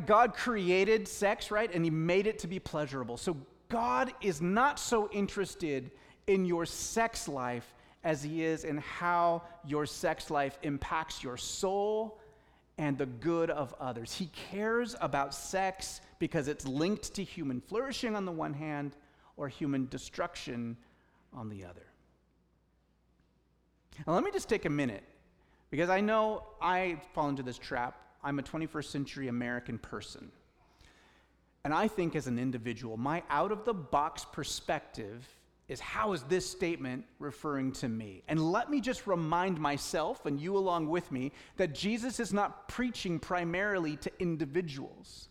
God 0.06 0.32
created 0.32 1.08
sex, 1.08 1.50
right? 1.50 1.68
And 1.74 1.84
he 1.84 1.90
made 1.90 2.28
it 2.28 2.38
to 2.38 2.46
be 2.46 2.60
pleasurable. 2.60 3.16
So 3.16 3.36
God 3.68 4.12
is 4.20 4.40
not 4.40 4.78
so 4.78 5.08
interested 5.12 5.90
in 6.26 6.44
your 6.44 6.66
sex 6.66 7.28
life 7.28 7.74
as 8.04 8.22
he 8.22 8.44
is 8.44 8.64
in 8.64 8.78
how 8.78 9.42
your 9.66 9.86
sex 9.86 10.30
life 10.30 10.58
impacts 10.62 11.22
your 11.22 11.36
soul 11.36 12.20
and 12.78 12.96
the 12.96 13.06
good 13.06 13.50
of 13.50 13.74
others. 13.80 14.14
He 14.14 14.30
cares 14.50 14.94
about 15.00 15.34
sex 15.34 16.00
because 16.18 16.48
it's 16.48 16.66
linked 16.66 17.14
to 17.14 17.24
human 17.24 17.60
flourishing 17.60 18.14
on 18.14 18.24
the 18.24 18.32
one 18.32 18.54
hand 18.54 18.94
or 19.36 19.48
human 19.48 19.88
destruction 19.88 20.76
on 21.32 21.48
the 21.48 21.64
other. 21.64 21.86
Now, 24.06 24.14
let 24.14 24.22
me 24.22 24.30
just 24.30 24.48
take 24.48 24.64
a 24.64 24.70
minute 24.70 25.02
because 25.70 25.90
I 25.90 26.00
know 26.00 26.44
I 26.62 27.00
fall 27.14 27.28
into 27.28 27.42
this 27.42 27.58
trap. 27.58 28.00
I'm 28.22 28.38
a 28.38 28.42
21st 28.42 28.84
century 28.84 29.28
American 29.28 29.78
person. 29.78 30.30
And 31.68 31.74
I 31.74 31.86
think 31.86 32.16
as 32.16 32.26
an 32.26 32.38
individual, 32.38 32.96
my 32.96 33.22
out 33.28 33.52
of 33.52 33.66
the 33.66 33.74
box 33.74 34.24
perspective 34.24 35.28
is 35.68 35.80
how 35.80 36.14
is 36.14 36.22
this 36.22 36.48
statement 36.48 37.04
referring 37.18 37.72
to 37.72 37.90
me? 37.90 38.22
And 38.26 38.40
let 38.40 38.70
me 38.70 38.80
just 38.80 39.06
remind 39.06 39.60
myself 39.60 40.24
and 40.24 40.40
you 40.40 40.56
along 40.56 40.88
with 40.88 41.12
me 41.12 41.30
that 41.58 41.74
Jesus 41.74 42.20
is 42.20 42.32
not 42.32 42.68
preaching 42.68 43.18
primarily 43.18 43.98
to 43.98 44.10
individuals. 44.18 45.28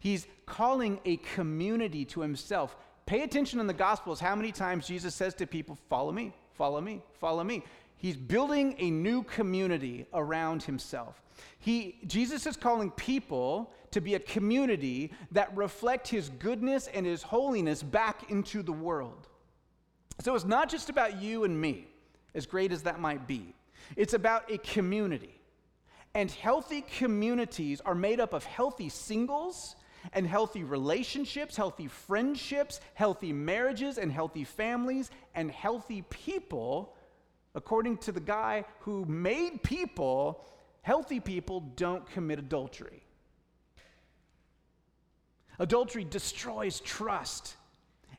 He's 0.00 0.26
calling 0.44 0.98
a 1.04 1.18
community 1.18 2.04
to 2.06 2.20
himself. 2.20 2.74
Pay 3.06 3.22
attention 3.22 3.60
in 3.60 3.68
the 3.68 3.72
Gospels 3.72 4.18
how 4.18 4.34
many 4.34 4.50
times 4.50 4.88
Jesus 4.88 5.14
says 5.14 5.34
to 5.34 5.46
people, 5.46 5.78
Follow 5.88 6.10
me, 6.10 6.32
follow 6.54 6.80
me, 6.80 7.00
follow 7.20 7.44
me. 7.44 7.62
He's 7.96 8.16
building 8.16 8.74
a 8.80 8.90
new 8.90 9.22
community 9.22 10.06
around 10.12 10.64
himself. 10.64 11.22
He, 11.58 11.98
Jesus 12.06 12.46
is 12.46 12.56
calling 12.56 12.90
people 12.92 13.72
to 13.90 14.00
be 14.00 14.14
a 14.14 14.20
community 14.20 15.12
that 15.32 15.56
reflect 15.56 16.08
his 16.08 16.28
goodness 16.28 16.88
and 16.92 17.06
his 17.06 17.22
holiness 17.22 17.82
back 17.82 18.30
into 18.30 18.62
the 18.62 18.72
world. 18.72 19.28
So 20.20 20.34
it's 20.34 20.44
not 20.44 20.68
just 20.68 20.88
about 20.88 21.20
you 21.20 21.44
and 21.44 21.60
me, 21.60 21.88
as 22.34 22.46
great 22.46 22.72
as 22.72 22.82
that 22.82 23.00
might 23.00 23.26
be. 23.26 23.54
It's 23.96 24.14
about 24.14 24.50
a 24.50 24.58
community. 24.58 25.40
And 26.14 26.30
healthy 26.30 26.82
communities 26.98 27.80
are 27.82 27.94
made 27.94 28.20
up 28.20 28.32
of 28.32 28.44
healthy 28.44 28.88
singles 28.88 29.76
and 30.12 30.26
healthy 30.26 30.64
relationships, 30.64 31.56
healthy 31.56 31.88
friendships, 31.88 32.80
healthy 32.94 33.32
marriages, 33.32 33.98
and 33.98 34.10
healthy 34.10 34.44
families, 34.44 35.10
and 35.34 35.50
healthy 35.50 36.02
people. 36.02 36.94
According 37.54 37.98
to 37.98 38.12
the 38.12 38.20
guy 38.20 38.64
who 38.80 39.04
made 39.04 39.62
people, 39.62 40.46
healthy 40.86 41.18
people 41.18 41.58
don't 41.74 42.08
commit 42.12 42.38
adultery. 42.38 43.02
Adultery 45.58 46.04
destroys 46.04 46.78
trust. 46.78 47.56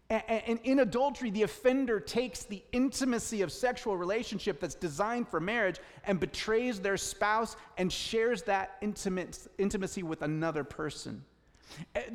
And 0.10 0.60
in 0.66 0.80
adultery, 0.80 1.32
the 1.32 1.44
offender 1.44 2.02
takes 2.02 2.44
the 2.44 2.62
intimacy 2.74 3.42
of 3.42 3.54
sexual 3.54 3.96
relationship 3.96 4.60
that's 4.60 4.76
designed 4.76 5.30
for 5.30 5.40
marriage 5.40 5.80
and 6.04 6.20
betrays 6.20 6.82
their 6.82 6.98
spouse 6.98 7.56
and 7.78 7.90
shares 7.90 8.42
that 8.44 8.76
intimacy 8.82 10.04
with 10.04 10.22
another 10.22 10.66
person. 10.66 11.24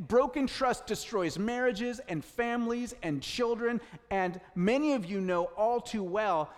Broken 0.07 0.47
trust 0.47 0.87
destroys 0.87 1.39
marriages 1.39 1.99
and 2.09 2.23
families 2.23 2.95
and 3.03 3.23
children, 3.23 3.81
and 4.11 4.39
many 4.55 4.93
of 4.93 5.07
you 5.07 5.19
know 5.23 5.45
all 5.57 5.81
too 5.81 6.03
well 6.03 6.51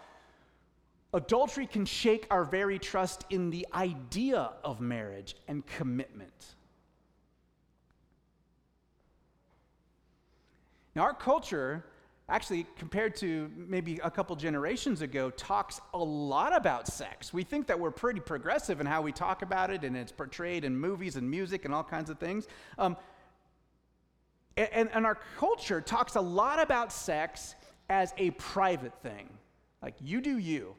adultery 1.14 1.66
can 1.66 1.86
shake 1.86 2.26
our 2.30 2.44
very 2.44 2.78
trust 2.78 3.24
in 3.30 3.48
the 3.48 3.66
idea 3.72 4.50
of 4.62 4.80
marriage 4.80 5.36
and 5.48 5.64
commitment. 5.64 6.56
Now, 10.94 11.02
our 11.02 11.14
culture, 11.14 11.84
actually, 12.28 12.66
compared 12.76 13.16
to 13.16 13.50
maybe 13.56 14.00
a 14.02 14.10
couple 14.10 14.36
generations 14.36 15.02
ago, 15.02 15.30
talks 15.30 15.80
a 15.92 15.98
lot 15.98 16.54
about 16.54 16.86
sex. 16.86 17.32
We 17.32 17.44
think 17.44 17.66
that 17.68 17.78
we're 17.78 17.90
pretty 17.90 18.20
progressive 18.20 18.80
in 18.80 18.86
how 18.86 19.00
we 19.00 19.12
talk 19.12 19.42
about 19.42 19.70
it, 19.70 19.84
and 19.84 19.96
it's 19.96 20.12
portrayed 20.12 20.64
in 20.64 20.76
movies 20.76 21.16
and 21.16 21.28
music 21.30 21.64
and 21.64 21.72
all 21.72 21.84
kinds 21.84 22.10
of 22.10 22.18
things. 22.18 22.46
Um, 22.78 22.96
and, 24.56 24.88
and 24.92 25.06
our 25.06 25.18
culture 25.36 25.80
talks 25.80 26.14
a 26.14 26.20
lot 26.20 26.60
about 26.60 26.92
sex 26.92 27.54
as 27.88 28.14
a 28.18 28.30
private 28.32 28.94
thing, 29.02 29.28
like 29.82 29.94
you 30.00 30.20
do 30.20 30.38
you. 30.38 30.76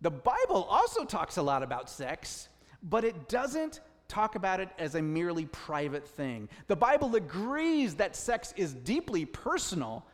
The 0.00 0.10
Bible 0.10 0.64
also 0.64 1.04
talks 1.04 1.36
a 1.36 1.42
lot 1.42 1.62
about 1.62 1.90
sex, 1.90 2.48
but 2.82 3.04
it 3.04 3.28
doesn't 3.28 3.80
talk 4.08 4.34
about 4.34 4.60
it 4.60 4.68
as 4.78 4.94
a 4.94 5.02
merely 5.02 5.46
private 5.46 6.06
thing. 6.06 6.48
The 6.66 6.76
Bible 6.76 7.14
agrees 7.14 7.94
that 7.96 8.16
sex 8.16 8.52
is 8.56 8.74
deeply 8.74 9.24
personal, 9.24 10.04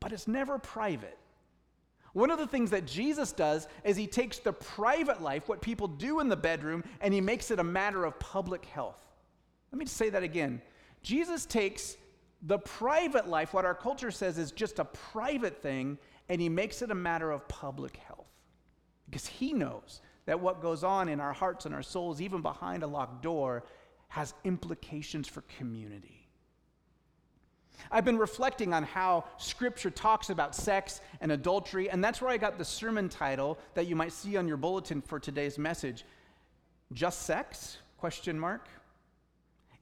but 0.00 0.12
it's 0.12 0.28
never 0.28 0.58
private. 0.58 1.18
One 2.12 2.30
of 2.30 2.38
the 2.38 2.46
things 2.46 2.70
that 2.70 2.86
Jesus 2.86 3.32
does 3.32 3.68
is 3.84 3.96
he 3.96 4.06
takes 4.06 4.38
the 4.38 4.52
private 4.52 5.20
life, 5.20 5.48
what 5.48 5.60
people 5.60 5.86
do 5.86 6.20
in 6.20 6.28
the 6.28 6.36
bedroom, 6.36 6.82
and 7.02 7.12
he 7.12 7.20
makes 7.20 7.50
it 7.50 7.58
a 7.58 7.64
matter 7.64 8.06
of 8.06 8.18
public 8.18 8.64
health. 8.64 9.04
Let 9.70 9.78
me 9.78 9.84
say 9.86 10.08
that 10.08 10.22
again. 10.22 10.62
Jesus 11.02 11.44
takes 11.44 11.96
the 12.42 12.58
private 12.58 13.28
life, 13.28 13.52
what 13.52 13.64
our 13.64 13.74
culture 13.74 14.10
says 14.10 14.38
is 14.38 14.50
just 14.50 14.78
a 14.78 14.84
private 14.84 15.60
thing, 15.60 15.98
and 16.28 16.40
he 16.40 16.48
makes 16.48 16.80
it 16.80 16.90
a 16.90 16.94
matter 16.94 17.30
of 17.30 17.46
public 17.48 17.96
health. 17.96 18.25
Because 19.06 19.26
he 19.26 19.52
knows 19.52 20.00
that 20.26 20.40
what 20.40 20.60
goes 20.60 20.84
on 20.84 21.08
in 21.08 21.20
our 21.20 21.32
hearts 21.32 21.66
and 21.66 21.74
our 21.74 21.82
souls, 21.82 22.20
even 22.20 22.42
behind 22.42 22.82
a 22.82 22.86
locked 22.86 23.22
door, 23.22 23.64
has 24.08 24.34
implications 24.44 25.28
for 25.28 25.42
community. 25.58 26.26
I've 27.90 28.04
been 28.04 28.18
reflecting 28.18 28.72
on 28.72 28.82
how 28.82 29.24
scripture 29.36 29.90
talks 29.90 30.30
about 30.30 30.54
sex 30.54 31.00
and 31.20 31.30
adultery, 31.30 31.90
and 31.90 32.02
that's 32.02 32.20
where 32.20 32.30
I 32.30 32.36
got 32.36 32.58
the 32.58 32.64
sermon 32.64 33.08
title 33.08 33.58
that 33.74 33.86
you 33.86 33.94
might 33.94 34.12
see 34.12 34.36
on 34.36 34.48
your 34.48 34.56
bulletin 34.56 35.02
for 35.02 35.20
today's 35.20 35.58
message. 35.58 36.04
Just 36.92 37.22
sex? 37.22 37.78
Question 37.98 38.38
mark. 38.38 38.68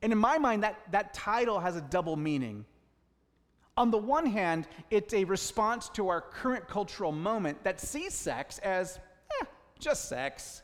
And 0.02 0.12
in 0.12 0.18
my 0.18 0.38
mind, 0.38 0.62
that, 0.64 0.78
that 0.90 1.14
title 1.14 1.60
has 1.60 1.76
a 1.76 1.80
double 1.80 2.16
meaning. 2.16 2.64
On 3.76 3.90
the 3.90 3.98
one 3.98 4.26
hand, 4.26 4.68
it's 4.90 5.14
a 5.14 5.24
response 5.24 5.88
to 5.90 6.08
our 6.08 6.20
current 6.20 6.68
cultural 6.68 7.10
moment 7.10 7.64
that 7.64 7.80
sees 7.80 8.14
sex 8.14 8.58
as 8.58 8.98
just 9.78 10.08
sex, 10.08 10.62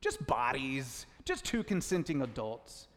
just 0.00 0.24
bodies, 0.26 1.06
just 1.24 1.44
two 1.44 1.62
consenting 1.62 2.22
adults. 2.22 2.88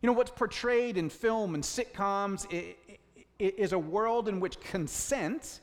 You 0.00 0.08
know, 0.08 0.12
what's 0.12 0.30
portrayed 0.30 0.96
in 0.96 1.08
film 1.08 1.54
and 1.54 1.64
sitcoms 1.64 2.46
is 3.38 3.72
a 3.72 3.78
world 3.78 4.28
in 4.28 4.38
which 4.40 4.60
consent, 4.60 5.60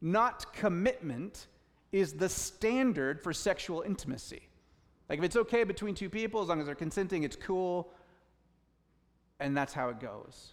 not 0.00 0.52
commitment, 0.52 1.46
is 1.92 2.12
the 2.12 2.28
standard 2.28 3.20
for 3.22 3.32
sexual 3.32 3.82
intimacy. 3.82 4.42
Like, 5.08 5.18
if 5.18 5.24
it's 5.24 5.36
okay 5.36 5.64
between 5.64 5.94
two 5.94 6.08
people, 6.08 6.40
as 6.40 6.48
long 6.48 6.60
as 6.60 6.66
they're 6.66 6.74
consenting, 6.74 7.24
it's 7.24 7.36
cool, 7.36 7.92
and 9.40 9.56
that's 9.56 9.72
how 9.72 9.88
it 9.88 9.98
goes. 9.98 10.52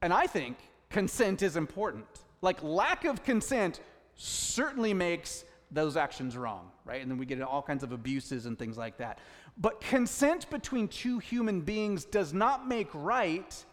And 0.00 0.12
I 0.12 0.26
think 0.26 0.58
consent 0.90 1.42
is 1.42 1.56
important. 1.56 2.06
Like, 2.40 2.62
lack 2.62 3.04
of 3.04 3.24
consent 3.24 3.80
certainly 4.14 4.94
makes 4.94 5.44
those 5.70 5.96
actions 5.96 6.36
wrong, 6.36 6.70
right? 6.84 7.02
And 7.02 7.10
then 7.10 7.18
we 7.18 7.26
get 7.26 7.40
all 7.42 7.62
kinds 7.62 7.82
of 7.82 7.92
abuses 7.92 8.46
and 8.46 8.58
things 8.58 8.78
like 8.78 8.98
that. 8.98 9.18
But 9.58 9.80
consent 9.80 10.48
between 10.50 10.88
two 10.88 11.18
human 11.18 11.60
beings 11.60 12.04
does 12.04 12.32
not 12.32 12.68
make 12.68 12.88
right 12.92 13.64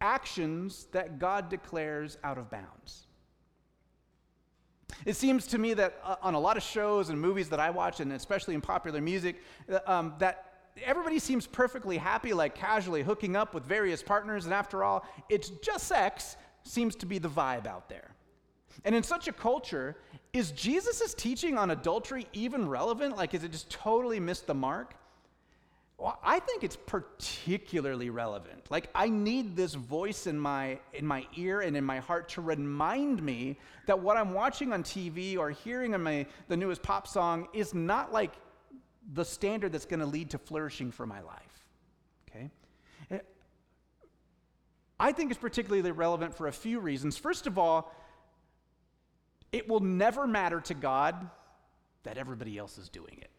actions 0.00 0.86
that 0.92 1.18
God 1.18 1.50
declares 1.50 2.16
out 2.24 2.38
of 2.38 2.50
bounds. 2.50 3.06
It 5.04 5.16
seems 5.16 5.46
to 5.48 5.58
me 5.58 5.74
that 5.74 5.98
uh, 6.04 6.16
on 6.22 6.34
a 6.34 6.40
lot 6.40 6.56
of 6.56 6.62
shows 6.62 7.10
and 7.10 7.20
movies 7.20 7.48
that 7.50 7.60
I 7.60 7.70
watch, 7.70 8.00
and 8.00 8.12
especially 8.12 8.54
in 8.54 8.60
popular 8.60 9.00
music, 9.00 9.36
uh, 9.70 9.78
um, 9.86 10.14
that 10.18 10.68
everybody 10.82 11.18
seems 11.18 11.46
perfectly 11.46 11.96
happy, 11.96 12.32
like 12.32 12.54
casually 12.54 13.02
hooking 13.02 13.36
up 13.36 13.54
with 13.54 13.64
various 13.64 14.02
partners, 14.02 14.44
and 14.44 14.54
after 14.54 14.84
all, 14.84 15.06
it's 15.28 15.50
just 15.62 15.86
sex, 15.86 16.36
seems 16.64 16.94
to 16.96 17.06
be 17.06 17.18
the 17.18 17.28
vibe 17.28 17.66
out 17.66 17.88
there. 17.88 18.10
And 18.84 18.94
in 18.94 19.02
such 19.02 19.28
a 19.28 19.32
culture, 19.32 19.96
is 20.32 20.52
Jesus' 20.52 21.14
teaching 21.14 21.58
on 21.58 21.70
adultery 21.70 22.26
even 22.32 22.68
relevant? 22.68 23.16
Like, 23.16 23.34
is 23.34 23.44
it 23.44 23.52
just 23.52 23.70
totally 23.70 24.20
missed 24.20 24.46
the 24.46 24.54
mark? 24.54 24.94
Well, 26.00 26.18
I 26.24 26.38
think 26.38 26.64
it's 26.64 26.76
particularly 26.76 28.08
relevant. 28.08 28.70
Like 28.70 28.88
I 28.94 29.10
need 29.10 29.54
this 29.54 29.74
voice 29.74 30.26
in 30.26 30.38
my 30.38 30.78
in 30.94 31.06
my 31.06 31.26
ear 31.36 31.60
and 31.60 31.76
in 31.76 31.84
my 31.84 31.98
heart 31.98 32.30
to 32.30 32.40
remind 32.40 33.22
me 33.22 33.58
that 33.84 34.00
what 34.00 34.16
I'm 34.16 34.32
watching 34.32 34.72
on 34.72 34.82
TV 34.82 35.36
or 35.36 35.50
hearing 35.50 35.92
in 35.92 36.02
my 36.02 36.24
the 36.48 36.56
newest 36.56 36.82
pop 36.82 37.06
song 37.06 37.48
is 37.52 37.74
not 37.74 38.14
like 38.14 38.32
the 39.12 39.26
standard 39.26 39.72
that's 39.72 39.84
going 39.84 40.00
to 40.00 40.06
lead 40.06 40.30
to 40.30 40.38
flourishing 40.38 40.90
for 40.90 41.04
my 41.04 41.20
life. 41.20 41.66
Okay? 42.30 42.50
Eh, 43.10 43.18
I 44.98 45.12
think 45.12 45.30
it's 45.30 45.40
particularly 45.40 45.90
relevant 45.90 46.34
for 46.34 46.46
a 46.46 46.52
few 46.52 46.80
reasons. 46.80 47.18
First 47.18 47.46
of 47.46 47.58
all, 47.58 47.94
it 49.52 49.68
will 49.68 49.80
never 49.80 50.26
matter 50.26 50.60
to 50.62 50.74
God 50.74 51.28
that 52.04 52.16
everybody 52.16 52.56
else 52.56 52.78
is 52.78 52.88
doing 52.88 53.18
it. 53.20 53.30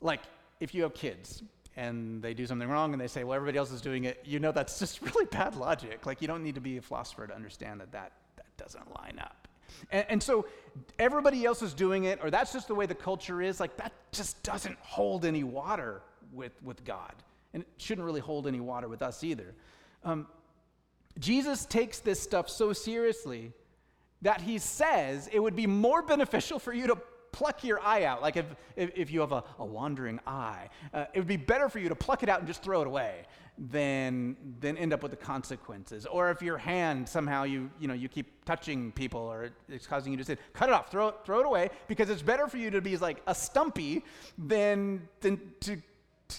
Like, 0.00 0.20
if 0.60 0.74
you 0.74 0.82
have 0.82 0.94
kids 0.94 1.42
and 1.76 2.22
they 2.22 2.34
do 2.34 2.46
something 2.46 2.68
wrong 2.68 2.92
and 2.92 3.00
they 3.00 3.06
say, 3.06 3.24
well, 3.24 3.34
everybody 3.34 3.58
else 3.58 3.70
is 3.70 3.80
doing 3.80 4.04
it, 4.04 4.20
you 4.24 4.38
know 4.38 4.52
that's 4.52 4.78
just 4.78 5.02
really 5.14 5.26
bad 5.26 5.56
logic. 5.56 6.06
Like, 6.06 6.20
you 6.20 6.28
don't 6.28 6.42
need 6.42 6.54
to 6.54 6.60
be 6.60 6.76
a 6.76 6.82
philosopher 6.82 7.26
to 7.26 7.34
understand 7.34 7.80
that 7.80 7.92
that, 7.92 8.12
that 8.36 8.56
doesn't 8.56 8.94
line 9.00 9.18
up. 9.20 9.48
And, 9.90 10.06
and 10.08 10.22
so, 10.22 10.46
everybody 10.98 11.44
else 11.44 11.62
is 11.62 11.74
doing 11.74 12.04
it, 12.04 12.18
or 12.22 12.30
that's 12.30 12.52
just 12.52 12.68
the 12.68 12.74
way 12.74 12.86
the 12.86 12.94
culture 12.94 13.40
is, 13.40 13.60
like, 13.60 13.76
that 13.76 13.92
just 14.12 14.42
doesn't 14.42 14.78
hold 14.80 15.24
any 15.24 15.44
water 15.44 16.02
with, 16.32 16.52
with 16.62 16.84
God. 16.84 17.14
And 17.54 17.62
it 17.62 17.68
shouldn't 17.78 18.04
really 18.04 18.20
hold 18.20 18.46
any 18.46 18.60
water 18.60 18.88
with 18.88 19.02
us 19.02 19.24
either. 19.24 19.54
Um, 20.04 20.26
Jesus 21.18 21.66
takes 21.66 21.98
this 21.98 22.20
stuff 22.20 22.48
so 22.48 22.72
seriously 22.72 23.52
that 24.22 24.40
he 24.40 24.58
says 24.58 25.28
it 25.32 25.40
would 25.40 25.56
be 25.56 25.66
more 25.66 26.02
beneficial 26.02 26.58
for 26.58 26.72
you 26.72 26.86
to 26.88 26.98
pluck 27.32 27.64
your 27.64 27.80
eye 27.80 28.04
out. 28.04 28.22
Like 28.22 28.36
if, 28.36 28.46
if, 28.76 28.90
if 28.94 29.10
you 29.10 29.20
have 29.20 29.32
a, 29.32 29.44
a 29.58 29.64
wandering 29.64 30.20
eye, 30.26 30.68
uh, 30.92 31.06
it 31.14 31.18
would 31.18 31.28
be 31.28 31.36
better 31.36 31.68
for 31.68 31.78
you 31.78 31.88
to 31.88 31.94
pluck 31.94 32.22
it 32.22 32.28
out 32.28 32.40
and 32.40 32.48
just 32.48 32.62
throw 32.62 32.80
it 32.80 32.86
away 32.86 33.24
than, 33.58 34.36
than 34.60 34.76
end 34.76 34.92
up 34.92 35.02
with 35.02 35.10
the 35.10 35.16
consequences. 35.16 36.06
Or 36.06 36.30
if 36.30 36.42
your 36.42 36.58
hand 36.58 37.08
somehow 37.08 37.44
you, 37.44 37.70
you, 37.78 37.88
know, 37.88 37.94
you 37.94 38.08
keep 38.08 38.44
touching 38.44 38.92
people 38.92 39.20
or 39.20 39.50
it's 39.68 39.86
causing 39.86 40.12
you 40.12 40.18
to 40.18 40.24
sin, 40.24 40.38
cut 40.52 40.68
it 40.68 40.72
off, 40.72 40.90
throw 40.90 41.08
it, 41.08 41.16
throw 41.24 41.40
it 41.40 41.46
away 41.46 41.70
because 41.86 42.10
it's 42.10 42.22
better 42.22 42.48
for 42.48 42.56
you 42.56 42.70
to 42.70 42.80
be 42.80 42.96
like 42.96 43.22
a 43.26 43.34
stumpy 43.34 44.04
than, 44.38 45.06
than 45.20 45.40
to, 45.60 45.80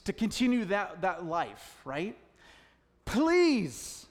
to 0.05 0.13
continue 0.13 0.65
that, 0.65 1.01
that 1.01 1.25
life, 1.25 1.77
right? 1.85 2.17
Please, 3.05 4.05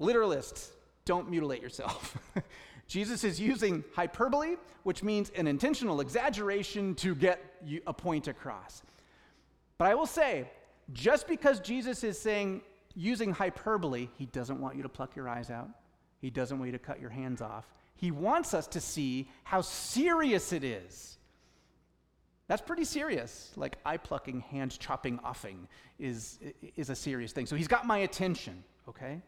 literalists, 0.00 0.70
don't 1.06 1.30
mutilate 1.30 1.62
yourself. 1.62 2.18
Jesus 2.86 3.24
is 3.24 3.40
using 3.40 3.82
hyperbole, 3.94 4.56
which 4.82 5.02
means 5.02 5.30
an 5.30 5.46
intentional 5.46 6.00
exaggeration 6.00 6.94
to 6.96 7.14
get 7.14 7.42
a 7.86 7.92
point 7.92 8.28
across. 8.28 8.82
But 9.78 9.88
I 9.88 9.94
will 9.94 10.06
say, 10.06 10.50
just 10.92 11.26
because 11.26 11.60
Jesus 11.60 12.04
is 12.04 12.18
saying 12.18 12.60
using 12.94 13.32
hyperbole, 13.32 14.08
he 14.16 14.26
doesn't 14.26 14.60
want 14.60 14.76
you 14.76 14.82
to 14.82 14.88
pluck 14.88 15.16
your 15.16 15.28
eyes 15.28 15.50
out. 15.50 15.68
He 16.20 16.30
doesn't 16.30 16.58
want 16.58 16.68
you 16.68 16.78
to 16.78 16.84
cut 16.84 17.00
your 17.00 17.10
hands 17.10 17.40
off. 17.40 17.66
He 17.96 18.10
wants 18.10 18.54
us 18.54 18.66
to 18.68 18.80
see 18.80 19.28
how 19.44 19.62
serious 19.62 20.52
it 20.52 20.62
is. 20.62 21.18
That's 22.46 22.62
pretty 22.62 22.84
serious. 22.84 23.52
Like 23.56 23.78
eye 23.84 23.96
plucking, 23.96 24.40
hand 24.40 24.78
chopping, 24.78 25.18
offing 25.24 25.66
is, 25.98 26.38
is 26.76 26.90
a 26.90 26.94
serious 26.94 27.32
thing. 27.32 27.46
So 27.46 27.56
he's 27.56 27.68
got 27.68 27.86
my 27.86 27.98
attention, 27.98 28.62
okay? 28.88 29.20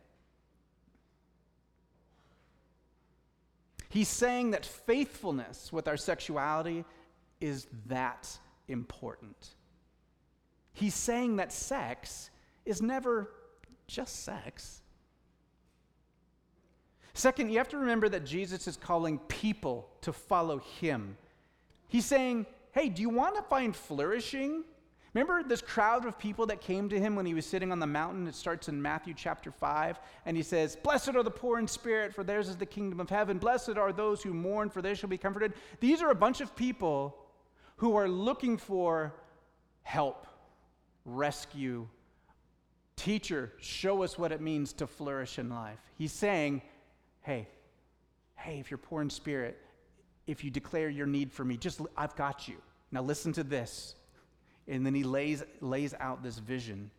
He's 3.88 4.08
saying 4.08 4.50
that 4.50 4.66
faithfulness 4.66 5.72
with 5.72 5.88
our 5.88 5.96
sexuality 5.96 6.84
is 7.40 7.66
that 7.86 8.28
important. 8.68 9.54
He's 10.72 10.94
saying 10.94 11.36
that 11.36 11.52
sex 11.52 12.30
is 12.64 12.82
never 12.82 13.30
just 13.86 14.24
sex. 14.24 14.82
Second, 17.14 17.50
you 17.50 17.58
have 17.58 17.68
to 17.70 17.78
remember 17.78 18.08
that 18.10 18.24
Jesus 18.24 18.68
is 18.68 18.76
calling 18.76 19.18
people 19.26 19.88
to 20.02 20.12
follow 20.12 20.58
him. 20.58 21.16
He's 21.88 22.04
saying, 22.04 22.46
hey, 22.72 22.88
do 22.90 23.02
you 23.02 23.08
want 23.08 23.34
to 23.36 23.42
find 23.42 23.74
flourishing? 23.74 24.62
Remember 25.14 25.42
this 25.42 25.62
crowd 25.62 26.04
of 26.04 26.18
people 26.18 26.46
that 26.46 26.60
came 26.60 26.88
to 26.90 27.00
him 27.00 27.16
when 27.16 27.24
he 27.24 27.32
was 27.32 27.46
sitting 27.46 27.72
on 27.72 27.78
the 27.78 27.86
mountain? 27.86 28.26
It 28.26 28.34
starts 28.34 28.68
in 28.68 28.80
Matthew 28.80 29.14
chapter 29.16 29.50
5, 29.50 29.98
and 30.26 30.36
he 30.36 30.42
says, 30.42 30.76
Blessed 30.76 31.16
are 31.16 31.22
the 31.22 31.30
poor 31.30 31.58
in 31.58 31.66
spirit, 31.66 32.14
for 32.14 32.22
theirs 32.22 32.48
is 32.48 32.56
the 32.56 32.66
kingdom 32.66 33.00
of 33.00 33.08
heaven. 33.08 33.38
Blessed 33.38 33.78
are 33.78 33.92
those 33.92 34.22
who 34.22 34.34
mourn, 34.34 34.68
for 34.68 34.82
they 34.82 34.94
shall 34.94 35.08
be 35.08 35.16
comforted. 35.16 35.54
These 35.80 36.02
are 36.02 36.10
a 36.10 36.14
bunch 36.14 36.40
of 36.40 36.54
people 36.54 37.16
who 37.76 37.96
are 37.96 38.08
looking 38.08 38.58
for 38.58 39.14
help, 39.82 40.26
rescue. 41.06 41.88
Teacher, 42.96 43.52
show 43.60 44.02
us 44.02 44.18
what 44.18 44.30
it 44.30 44.42
means 44.42 44.74
to 44.74 44.86
flourish 44.86 45.38
in 45.38 45.48
life. 45.48 45.78
He's 45.96 46.12
saying, 46.12 46.60
Hey, 47.22 47.48
hey, 48.36 48.58
if 48.58 48.70
you're 48.70 48.78
poor 48.78 49.00
in 49.00 49.08
spirit, 49.08 49.58
if 50.26 50.44
you 50.44 50.50
declare 50.50 50.90
your 50.90 51.06
need 51.06 51.32
for 51.32 51.44
me, 51.44 51.56
just 51.56 51.80
I've 51.96 52.14
got 52.14 52.46
you. 52.46 52.56
Now 52.90 53.02
listen 53.02 53.32
to 53.34 53.44
this. 53.44 53.94
And 54.68 54.84
then 54.84 54.94
he 54.94 55.02
lays, 55.02 55.42
lays 55.60 55.94
out 55.98 56.22
this 56.22 56.38
vision. 56.38 56.90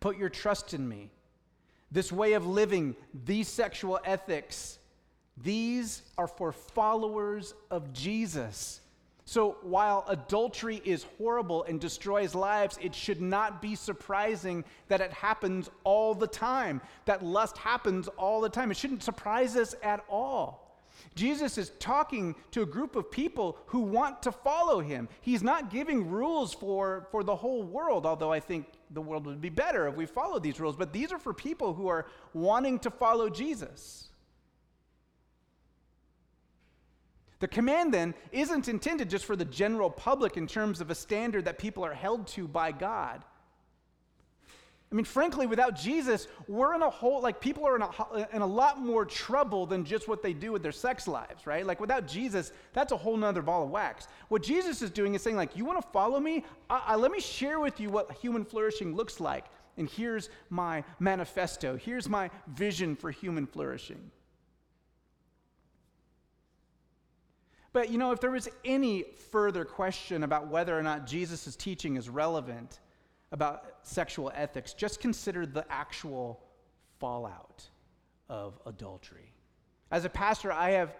Put 0.00 0.18
your 0.18 0.28
trust 0.28 0.74
in 0.74 0.88
me. 0.88 1.10
This 1.92 2.10
way 2.10 2.34
of 2.34 2.46
living, 2.46 2.96
these 3.24 3.48
sexual 3.48 3.98
ethics, 4.04 4.78
these 5.36 6.02
are 6.18 6.26
for 6.26 6.52
followers 6.52 7.54
of 7.70 7.92
Jesus. 7.92 8.80
So 9.24 9.58
while 9.62 10.04
adultery 10.08 10.82
is 10.84 11.06
horrible 11.18 11.62
and 11.64 11.80
destroys 11.80 12.34
lives, 12.34 12.78
it 12.82 12.94
should 12.94 13.20
not 13.20 13.62
be 13.62 13.76
surprising 13.76 14.64
that 14.88 15.00
it 15.00 15.12
happens 15.12 15.70
all 15.84 16.14
the 16.14 16.26
time, 16.26 16.80
that 17.04 17.24
lust 17.24 17.56
happens 17.56 18.08
all 18.08 18.40
the 18.40 18.48
time. 18.48 18.70
It 18.70 18.76
shouldn't 18.76 19.04
surprise 19.04 19.56
us 19.56 19.74
at 19.82 20.04
all. 20.08 20.69
Jesus 21.14 21.58
is 21.58 21.72
talking 21.78 22.34
to 22.52 22.62
a 22.62 22.66
group 22.66 22.96
of 22.96 23.10
people 23.10 23.58
who 23.66 23.80
want 23.80 24.22
to 24.22 24.32
follow 24.32 24.80
him. 24.80 25.08
He's 25.20 25.42
not 25.42 25.70
giving 25.70 26.10
rules 26.10 26.54
for, 26.54 27.08
for 27.10 27.22
the 27.22 27.36
whole 27.36 27.62
world, 27.62 28.06
although 28.06 28.32
I 28.32 28.40
think 28.40 28.66
the 28.90 29.00
world 29.00 29.26
would 29.26 29.40
be 29.40 29.50
better 29.50 29.88
if 29.88 29.96
we 29.96 30.06
followed 30.06 30.42
these 30.42 30.60
rules. 30.60 30.76
But 30.76 30.92
these 30.92 31.12
are 31.12 31.18
for 31.18 31.34
people 31.34 31.74
who 31.74 31.88
are 31.88 32.06
wanting 32.32 32.78
to 32.80 32.90
follow 32.90 33.28
Jesus. 33.28 34.08
The 37.40 37.48
command 37.48 37.92
then 37.92 38.14
isn't 38.32 38.68
intended 38.68 39.08
just 39.08 39.24
for 39.24 39.34
the 39.34 39.46
general 39.46 39.90
public 39.90 40.36
in 40.36 40.46
terms 40.46 40.80
of 40.80 40.90
a 40.90 40.94
standard 40.94 41.46
that 41.46 41.58
people 41.58 41.84
are 41.84 41.94
held 41.94 42.26
to 42.28 42.46
by 42.46 42.70
God. 42.70 43.24
I 44.92 44.96
mean, 44.96 45.04
frankly, 45.04 45.46
without 45.46 45.76
Jesus, 45.76 46.26
we're 46.48 46.74
in 46.74 46.82
a 46.82 46.90
whole, 46.90 47.22
like, 47.22 47.40
people 47.40 47.64
are 47.64 47.76
in 47.76 47.82
a, 47.82 48.28
in 48.32 48.42
a 48.42 48.46
lot 48.46 48.80
more 48.80 49.04
trouble 49.04 49.64
than 49.64 49.84
just 49.84 50.08
what 50.08 50.20
they 50.20 50.32
do 50.32 50.50
with 50.50 50.64
their 50.64 50.72
sex 50.72 51.06
lives, 51.06 51.46
right? 51.46 51.64
Like, 51.64 51.78
without 51.78 52.08
Jesus, 52.08 52.50
that's 52.72 52.90
a 52.90 52.96
whole 52.96 53.16
nother 53.16 53.40
ball 53.40 53.62
of 53.62 53.70
wax. 53.70 54.08
What 54.28 54.42
Jesus 54.42 54.82
is 54.82 54.90
doing 54.90 55.14
is 55.14 55.22
saying, 55.22 55.36
like, 55.36 55.56
you 55.56 55.64
want 55.64 55.80
to 55.80 55.88
follow 55.92 56.18
me? 56.18 56.44
I, 56.68 56.82
I, 56.88 56.96
let 56.96 57.12
me 57.12 57.20
share 57.20 57.60
with 57.60 57.78
you 57.78 57.88
what 57.88 58.10
human 58.14 58.44
flourishing 58.44 58.96
looks 58.96 59.20
like. 59.20 59.44
And 59.76 59.88
here's 59.88 60.28
my 60.48 60.82
manifesto. 60.98 61.76
Here's 61.76 62.08
my 62.08 62.28
vision 62.48 62.96
for 62.96 63.12
human 63.12 63.46
flourishing. 63.46 64.10
But, 67.72 67.90
you 67.90 67.98
know, 67.98 68.10
if 68.10 68.20
there 68.20 68.32
was 68.32 68.48
any 68.64 69.04
further 69.30 69.64
question 69.64 70.24
about 70.24 70.48
whether 70.48 70.76
or 70.76 70.82
not 70.82 71.06
Jesus' 71.06 71.54
teaching 71.54 71.94
is 71.94 72.08
relevant, 72.08 72.80
about 73.32 73.64
sexual 73.82 74.32
ethics, 74.34 74.72
just 74.72 75.00
consider 75.00 75.46
the 75.46 75.64
actual 75.70 76.40
fallout 76.98 77.68
of 78.28 78.58
adultery. 78.66 79.32
As 79.90 80.04
a 80.04 80.08
pastor, 80.08 80.52
I 80.52 80.70
have 80.70 80.94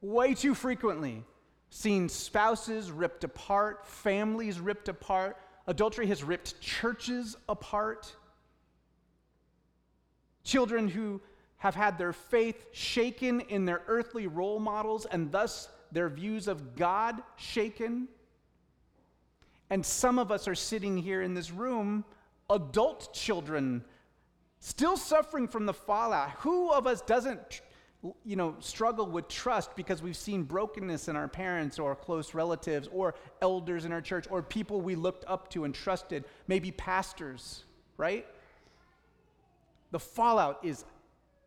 way 0.00 0.34
too 0.34 0.54
frequently 0.54 1.24
seen 1.70 2.08
spouses 2.08 2.90
ripped 2.90 3.24
apart, 3.24 3.86
families 3.86 4.60
ripped 4.60 4.88
apart. 4.88 5.36
Adultery 5.66 6.06
has 6.08 6.22
ripped 6.22 6.60
churches 6.60 7.36
apart. 7.48 8.14
Children 10.44 10.88
who 10.88 11.20
have 11.58 11.74
had 11.74 11.96
their 11.96 12.12
faith 12.12 12.66
shaken 12.72 13.40
in 13.42 13.64
their 13.64 13.82
earthly 13.86 14.26
role 14.26 14.58
models 14.58 15.06
and 15.06 15.30
thus 15.30 15.68
their 15.92 16.08
views 16.08 16.48
of 16.48 16.74
God 16.74 17.22
shaken. 17.36 18.08
And 19.72 19.86
some 19.86 20.18
of 20.18 20.30
us 20.30 20.48
are 20.48 20.54
sitting 20.54 20.98
here 20.98 21.22
in 21.22 21.32
this 21.32 21.50
room, 21.50 22.04
adult 22.50 23.14
children, 23.14 23.82
still 24.60 24.98
suffering 24.98 25.48
from 25.48 25.64
the 25.64 25.72
fallout. 25.72 26.32
Who 26.40 26.70
of 26.70 26.86
us 26.86 27.00
doesn't, 27.00 27.62
you 28.22 28.36
know, 28.36 28.54
struggle 28.58 29.06
with 29.06 29.28
trust 29.28 29.74
because 29.74 30.02
we've 30.02 30.14
seen 30.14 30.42
brokenness 30.42 31.08
in 31.08 31.16
our 31.16 31.26
parents 31.26 31.78
or 31.78 31.96
close 31.96 32.34
relatives 32.34 32.86
or 32.92 33.14
elders 33.40 33.86
in 33.86 33.92
our 33.92 34.02
church 34.02 34.26
or 34.28 34.42
people 34.42 34.82
we 34.82 34.94
looked 34.94 35.24
up 35.26 35.48
to 35.52 35.64
and 35.64 35.74
trusted, 35.74 36.26
maybe 36.48 36.70
pastors, 36.70 37.64
right? 37.96 38.26
The 39.90 39.98
fallout 39.98 40.58
is 40.62 40.84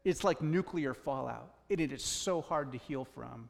it's 0.04 0.24
like 0.24 0.42
nuclear 0.42 0.96
fallout. 0.96 1.54
It, 1.70 1.80
it 1.80 1.92
is 1.92 2.04
so 2.04 2.42
hard 2.42 2.72
to 2.72 2.80
heal 2.80 3.06
from. 3.06 3.50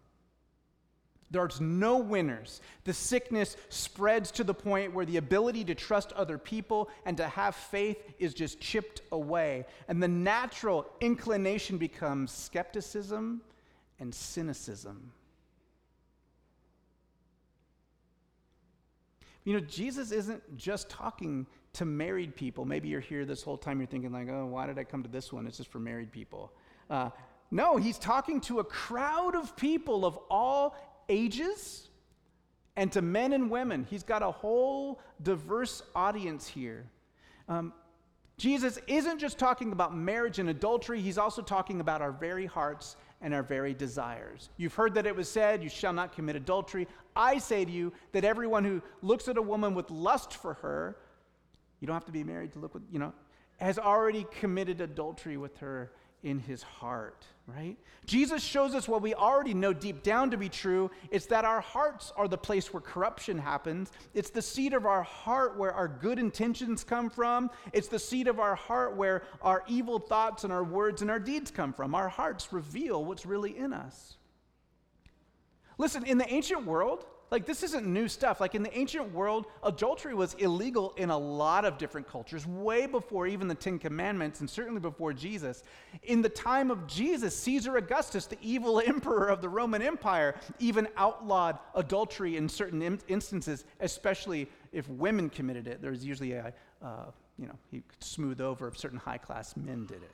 There's 1.32 1.60
no 1.60 1.98
winners. 1.98 2.62
The 2.84 2.94
sickness 2.94 3.58
spreads 3.70 4.32
to 4.32 4.44
the 4.44 4.54
point 4.54 4.94
where 4.94 5.06
the 5.06 5.18
ability 5.18 5.64
to 5.66 5.76
trust 5.76 6.14
other 6.14 6.38
people 6.38 6.90
and 7.06 7.18
to 7.18 7.28
have 7.28 7.56
faith 7.56 8.02
is 8.20 8.34
just 8.34 8.60
chipped 8.60 9.02
away. 9.12 9.66
And 9.88 10.02
the 10.02 10.08
natural 10.08 10.86
inclination 11.02 11.78
becomes 11.78 12.32
skepticism 12.32 13.42
and 14.00 14.14
cynicism. 14.14 15.12
You 19.46 19.54
know, 19.54 19.60
Jesus 19.60 20.12
isn't 20.12 20.58
just 20.58 20.90
talking 20.90 21.46
to 21.74 21.86
married 21.86 22.36
people. 22.36 22.66
Maybe 22.66 22.88
you're 22.88 23.00
here 23.00 23.26
this 23.26 23.44
whole 23.44 23.58
time, 23.58 23.80
you're 23.80 23.88
thinking, 23.88 24.12
like, 24.12 24.28
oh, 24.30 24.46
why 24.46 24.66
did 24.66 24.80
I 24.80 24.84
come 24.84 25.04
to 25.04 25.10
this 25.10 25.32
one? 25.32 25.46
It's 25.46 25.58
just 25.58 25.72
for 25.72 25.80
married 25.80 26.12
people. 26.12 26.52
Uh, 26.90 27.10
no, 27.52 27.78
he's 27.78 28.00
talking 28.00 28.42
to 28.42 28.60
a 28.60 28.64
crowd 28.64 29.36
of 29.36 29.56
people 29.56 30.06
of 30.06 30.18
all 30.30 30.76
ages 31.10 31.89
and 32.76 32.91
to 32.91 33.02
men 33.02 33.34
and 33.34 33.50
women. 33.50 33.86
He's 33.89 34.04
got 34.04 34.22
a 34.22 34.32
whole 34.32 35.00
diverse 35.22 35.82
audience 35.96 36.48
here. 36.48 36.86
Um, 37.48 37.74
Jesus 38.38 38.80
isn't 38.88 39.20
just 39.20 39.38
talking 39.38 39.72
about 39.72 39.96
marriage 39.96 40.39
and 40.39 40.50
adultery, 40.50 41.00
he's 41.00 41.18
also 41.18 41.41
talking 41.41 41.80
about 41.80 42.02
our 42.02 42.12
very 42.12 42.46
hearts 42.46 42.98
and 43.22 43.34
our 43.34 43.44
very 43.44 43.74
desires. 43.74 44.50
You've 44.58 44.74
heard 44.74 44.94
that 44.96 45.06
it 45.06 45.15
was 45.15 45.30
said, 45.30 45.63
You 45.63 45.70
shall 45.70 45.94
not 45.94 46.13
commit 46.13 46.36
adultery. 46.36 46.88
I 47.15 47.38
say 47.38 47.63
to 47.63 47.72
you 47.72 47.94
that 48.12 48.26
everyone 48.26 48.65
who 48.65 48.82
looks 49.02 49.30
at 49.30 49.38
a 49.38 49.41
woman 49.41 49.74
with 49.74 49.89
lust 49.89 50.34
for 50.34 50.56
her, 50.56 50.98
you 51.80 51.88
don't 51.88 51.96
have 51.96 52.06
to 52.06 52.12
be 52.12 52.24
married 52.24 52.52
to 52.54 52.60
look 52.60 52.74
with, 52.74 52.84
you 52.91 53.00
know, 53.00 53.13
has 53.58 53.80
already 53.80 54.26
committed 54.39 54.82
adultery 54.82 55.38
with 55.38 55.56
her 55.58 55.91
in 56.26 56.40
his 56.40 56.64
heart, 56.64 57.24
right? 57.46 57.78
Jesus 58.06 58.44
shows 58.44 58.74
us 58.74 58.88
what 58.88 59.04
we 59.04 59.14
already 59.14 59.54
know 59.54 59.72
deep 59.72 60.02
down 60.02 60.32
to 60.32 60.38
be 60.38 60.50
true. 60.50 60.90
It's 61.12 61.28
that 61.28 61.46
our 61.46 61.62
hearts 61.62 62.12
are 62.18 62.28
the 62.28 62.38
place 62.38 62.74
where 62.74 62.82
corruption 62.82 63.38
happens. 63.38 63.92
It's 64.16 64.32
the 64.32 64.42
seat 64.42 64.74
of 64.74 64.88
our 64.88 65.04
heart 65.04 65.56
where 65.58 65.72
our 65.72 65.88
good 65.88 66.18
intentions 66.18 66.84
come 66.84 67.12
from. 67.12 67.52
It's 67.74 67.88
the 67.88 68.00
seat 68.00 68.28
of 68.28 68.40
our 68.40 68.56
heart 68.56 68.98
where 68.98 69.24
our 69.42 69.64
evil 69.68 70.00
thoughts 70.00 70.44
and 70.44 70.52
our 70.52 70.64
words 70.64 71.04
and 71.04 71.12
our 71.12 71.20
deeds 71.20 71.52
come 71.52 71.72
from. 71.72 71.94
Our 71.94 72.10
hearts 72.10 72.52
reveal 72.52 73.06
what's 73.06 73.26
really 73.26 73.56
in 73.56 73.72
us. 73.72 74.18
Listen, 75.78 76.06
in 76.06 76.18
the 76.18 76.34
ancient 76.34 76.66
world, 76.66 77.06
like, 77.32 77.46
this 77.46 77.64
isn't 77.64 77.88
new 77.88 78.08
stuff. 78.08 78.40
Like, 78.40 78.54
in 78.54 78.62
the 78.62 78.78
ancient 78.78 79.12
world, 79.12 79.48
adultery 79.64 80.14
was 80.14 80.36
illegal 80.36 80.94
in 80.96 81.10
a 81.10 81.18
lot 81.18 81.66
of 81.66 81.78
different 81.78 82.08
cultures, 82.08 82.46
way 82.46 82.86
before 82.86 83.26
even 83.26 83.48
the 83.48 83.56
Ten 83.56 83.80
Commandments, 83.80 84.42
and 84.42 84.50
certainly 84.50 84.80
before 84.80 85.12
Jesus. 85.12 85.64
In 86.04 86.22
the 86.22 86.30
time 86.30 86.70
of 86.70 86.86
Jesus, 86.86 87.36
Caesar 87.38 87.78
Augustus, 87.78 88.28
the 88.28 88.38
evil 88.42 88.80
emperor 88.86 89.30
of 89.30 89.42
the 89.42 89.50
Roman 89.50 89.82
Empire, 89.82 90.36
even 90.60 90.88
outlawed 90.98 91.58
adultery 91.74 92.38
in 92.38 92.48
certain 92.48 92.82
in- 92.82 93.02
instances, 93.08 93.66
especially 93.80 94.48
if 94.72 94.88
women 94.88 95.30
committed 95.30 95.68
it. 95.68 95.82
There 95.82 95.92
was 95.92 96.06
usually 96.06 96.34
a, 96.34 96.54
uh, 96.84 97.06
you 97.40 97.48
know, 97.48 97.58
he 97.72 97.82
could 97.82 98.04
smooth 98.04 98.40
over 98.40 98.68
if 98.68 98.78
certain 98.78 99.00
high 99.00 99.18
class 99.18 99.58
men 99.58 99.88
did 99.88 100.04
it. 100.04 100.12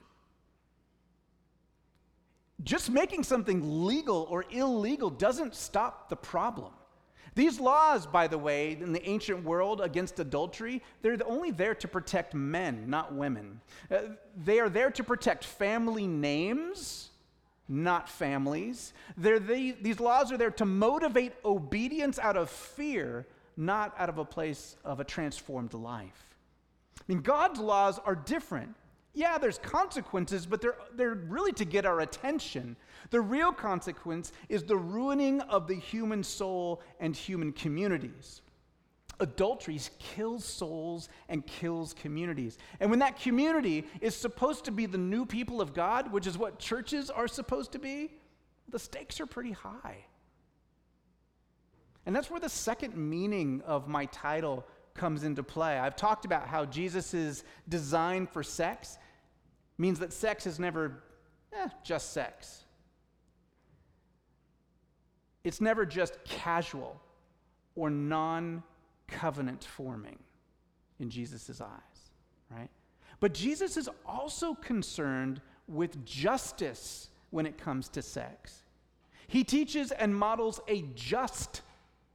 Just 2.63 2.89
making 2.89 3.23
something 3.23 3.85
legal 3.85 4.27
or 4.29 4.45
illegal 4.51 5.09
doesn't 5.09 5.55
stop 5.55 6.09
the 6.09 6.15
problem. 6.15 6.71
These 7.33 7.59
laws, 7.59 8.05
by 8.05 8.27
the 8.27 8.37
way, 8.37 8.73
in 8.73 8.91
the 8.91 9.07
ancient 9.07 9.43
world 9.43 9.79
against 9.79 10.19
adultery, 10.19 10.81
they're 11.01 11.17
only 11.25 11.51
there 11.51 11.75
to 11.75 11.87
protect 11.87 12.33
men, 12.33 12.89
not 12.89 13.13
women. 13.13 13.61
Uh, 13.89 13.99
they 14.43 14.59
are 14.59 14.69
there 14.69 14.91
to 14.91 15.03
protect 15.03 15.45
family 15.45 16.07
names, 16.07 17.09
not 17.69 18.09
families. 18.09 18.93
The, 19.17 19.75
these 19.81 19.99
laws 20.01 20.31
are 20.31 20.37
there 20.37 20.51
to 20.51 20.65
motivate 20.65 21.33
obedience 21.45 22.19
out 22.19 22.35
of 22.35 22.49
fear, 22.49 23.25
not 23.55 23.95
out 23.97 24.09
of 24.09 24.17
a 24.17 24.25
place 24.25 24.75
of 24.83 24.99
a 24.99 25.05
transformed 25.05 25.73
life. 25.73 26.35
I 26.99 27.03
mean, 27.07 27.21
God's 27.21 27.59
laws 27.59 27.97
are 28.05 28.15
different. 28.15 28.75
Yeah, 29.13 29.37
there's 29.37 29.57
consequences, 29.57 30.45
but 30.45 30.61
they're, 30.61 30.77
they're 30.95 31.15
really 31.15 31.53
to 31.53 31.65
get 31.65 31.85
our 31.85 32.01
attention. 32.01 32.75
The 33.11 33.21
real 33.21 33.51
consequence 33.51 34.31
is 34.49 34.63
the 34.63 34.77
ruining 34.77 35.41
of 35.41 35.67
the 35.67 35.75
human 35.75 36.23
soul 36.23 36.81
and 36.99 37.15
human 37.15 37.51
communities. 37.51 38.41
Adultery 39.19 39.79
kills 39.99 40.43
souls 40.43 41.09
and 41.29 41.45
kills 41.45 41.93
communities. 41.93 42.57
And 42.79 42.89
when 42.89 42.99
that 42.99 43.19
community 43.19 43.85
is 43.99 44.15
supposed 44.15 44.65
to 44.65 44.71
be 44.71 44.87
the 44.87 44.97
new 44.97 45.25
people 45.25 45.61
of 45.61 45.73
God, 45.73 46.11
which 46.11 46.25
is 46.25 46.37
what 46.37 46.57
churches 46.57 47.09
are 47.09 47.27
supposed 47.27 47.73
to 47.73 47.79
be, 47.79 48.13
the 48.69 48.79
stakes 48.79 49.19
are 49.19 49.27
pretty 49.27 49.51
high. 49.51 50.05
And 52.05 52.15
that's 52.15 52.31
where 52.31 52.39
the 52.39 52.49
second 52.49 52.95
meaning 52.95 53.61
of 53.65 53.87
my 53.87 54.05
title 54.05 54.65
comes 54.95 55.23
into 55.23 55.43
play. 55.43 55.77
I've 55.77 55.95
talked 55.95 56.25
about 56.25 56.47
how 56.47 56.65
Jesus' 56.65 57.43
design 57.67 58.25
for 58.25 58.41
sex 58.41 58.97
means 59.77 59.99
that 59.99 60.13
sex 60.13 60.47
is 60.47 60.59
never 60.59 61.03
eh, 61.53 61.67
just 61.83 62.13
sex. 62.13 62.63
It's 65.43 65.61
never 65.61 65.85
just 65.85 66.23
casual 66.23 67.01
or 67.75 67.89
non 67.89 68.63
covenant 69.07 69.63
forming 69.63 70.19
in 70.99 71.09
Jesus' 71.09 71.61
eyes, 71.61 72.11
right? 72.49 72.69
But 73.19 73.33
Jesus 73.33 73.77
is 73.77 73.89
also 74.05 74.53
concerned 74.53 75.41
with 75.67 76.05
justice 76.05 77.09
when 77.29 77.45
it 77.45 77.57
comes 77.57 77.87
to 77.89 78.01
sex. 78.01 78.63
He 79.27 79.43
teaches 79.43 79.91
and 79.91 80.15
models 80.15 80.59
a 80.67 80.83
just 80.95 81.61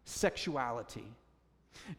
sexuality. 0.04 1.06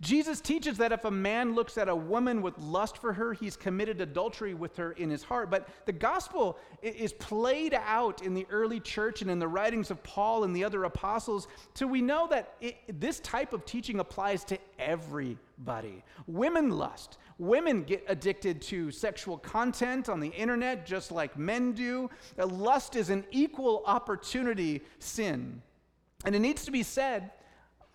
Jesus 0.02 0.42
teaches 0.42 0.78
that 0.78 0.92
if 0.92 1.06
a 1.06 1.12
man 1.12 1.56
looks 1.56 1.78
at 1.78 1.90
a 1.90 1.96
woman 1.96 2.42
with 2.42 2.58
lust 2.58 2.98
for 2.98 3.14
her, 3.14 3.34
he's 3.34 3.56
committed 3.56 4.02
adultery 4.02 4.54
with 4.54 4.76
her 4.78 4.92
in 4.94 5.10
his 5.10 5.24
heart. 5.24 5.50
But 5.50 5.68
the 5.86 5.92
gospel 5.92 6.58
is 6.82 7.14
played 7.14 7.74
out 7.74 8.22
in 8.22 8.34
the 8.34 8.46
early 8.50 8.80
church 8.80 9.22
and 9.22 9.32
in 9.32 9.40
the 9.40 9.48
writings 9.48 9.92
of 9.92 10.02
Paul 10.04 10.44
and 10.44 10.56
the 10.56 10.64
other 10.64 10.84
apostles. 10.84 11.48
So 11.74 11.88
we 11.88 12.02
know 12.02 12.28
that 12.28 12.56
it, 12.62 12.78
this 13.00 13.20
type 13.22 13.54
of 13.54 13.66
teaching 13.66 14.00
applies 14.00 14.44
to 14.46 14.58
everybody. 14.80 16.04
Women 16.28 16.72
lust. 16.72 17.18
Women 17.40 17.84
get 17.84 18.04
addicted 18.08 18.62
to 18.64 18.92
sexual 18.92 19.38
content 19.38 20.10
on 20.10 20.20
the 20.20 20.30
internet 20.30 20.86
just 20.86 21.12
like 21.12 21.38
men 21.38 21.74
do. 21.74 22.10
Uh, 22.38 22.48
lust 22.48 22.96
is 22.96 23.10
an 23.10 23.26
equal 23.32 23.84
opportunity 23.86 24.82
sin. 25.00 25.62
And 26.26 26.36
it 26.36 26.40
needs 26.40 26.66
to 26.66 26.72
be 26.72 26.84
said, 26.84 27.32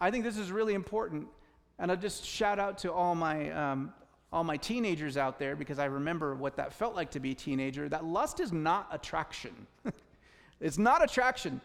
I 0.01 0.11
think 0.11 0.25
this 0.25 0.37
is 0.37 0.53
really 0.53 0.75
important 0.75 1.29
and 1.79 1.91
I'll 1.91 1.97
just 1.97 2.25
shout 2.25 2.59
out 2.59 2.79
to 2.79 2.93
all 2.93 3.15
my, 3.15 3.51
um, 3.51 3.93
all 4.33 4.45
my 4.45 4.57
teenagers 4.57 5.17
out 5.17 5.39
there 5.39 5.57
because 5.57 5.79
I 5.79 5.87
remember 5.87 6.35
what 6.35 6.57
that 6.57 6.73
felt 6.73 6.95
like 6.95 7.11
to 7.13 7.21
be 7.21 7.33
a 7.33 7.35
teenager. 7.35 7.89
That 7.89 8.05
lust 8.05 8.41
is 8.41 8.53
not 8.53 8.89
attraction. 8.91 9.67
it's 10.61 10.79
not 10.79 11.03
attraction. 11.03 11.61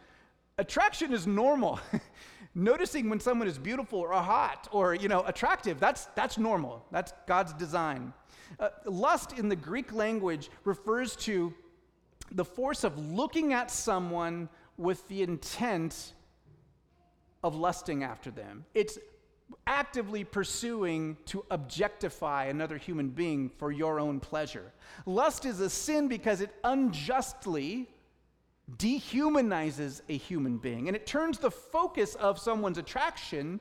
Attraction 0.58 1.14
is 1.14 1.28
normal. 1.28 1.80
Noticing 2.56 3.10
when 3.10 3.20
someone 3.20 3.48
is 3.48 3.60
beautiful 3.60 4.00
or 4.00 4.14
hot 4.14 4.68
or 4.72 4.96
you 4.96 5.08
know 5.08 5.24
attractive, 5.26 5.80
that's, 5.80 6.06
that's 6.16 6.38
normal. 6.38 6.84
That's 6.92 7.14
God's 7.28 7.54
design. 7.54 8.14
Uh, 8.60 8.70
lust 8.86 9.34
in 9.38 9.50
the 9.50 9.56
Greek 9.56 9.94
language 9.94 10.50
refers 10.64 11.16
to 11.18 11.54
the 12.32 12.46
force 12.46 12.84
of 12.84 12.98
looking 12.98 13.54
at 13.54 13.70
someone 13.70 14.50
with 14.78 15.08
the 15.08 15.22
intent 15.22 16.14
of 17.44 17.56
lusting 17.56 18.04
after 18.04 18.32
them. 18.32 18.66
It's 18.74 18.98
actively 19.66 20.24
pursuing 20.24 21.18
to 21.26 21.46
objectify 21.52 22.46
another 22.46 22.78
human 22.78 23.10
being 23.10 23.50
for 23.58 23.72
your 23.72 24.00
own 24.00 24.20
pleasure. 24.20 24.72
Lust 25.06 25.46
is 25.46 25.60
a 25.60 25.70
sin 25.70 26.08
because 26.08 26.42
it 26.42 26.54
unjustly 26.64 27.88
dehumanizes 28.78 30.02
a 30.10 30.18
human 30.18 30.58
being. 30.58 30.88
And 30.88 30.96
it 30.96 31.06
turns 31.06 31.38
the 31.38 31.52
focus 31.52 32.16
of 32.16 32.38
someone's 32.40 32.78
attraction 32.78 33.60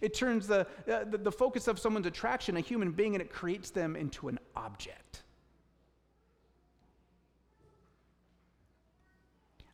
it 0.00 0.14
turns 0.14 0.46
the, 0.46 0.66
uh, 0.90 1.04
the, 1.04 1.18
the 1.18 1.32
focus 1.32 1.68
of 1.68 1.78
someone's 1.78 2.06
attraction 2.06 2.56
a 2.56 2.60
human 2.60 2.92
being 2.92 3.14
and 3.14 3.22
it 3.22 3.32
creates 3.32 3.70
them 3.70 3.96
into 3.96 4.28
an 4.28 4.38
object. 4.54 5.22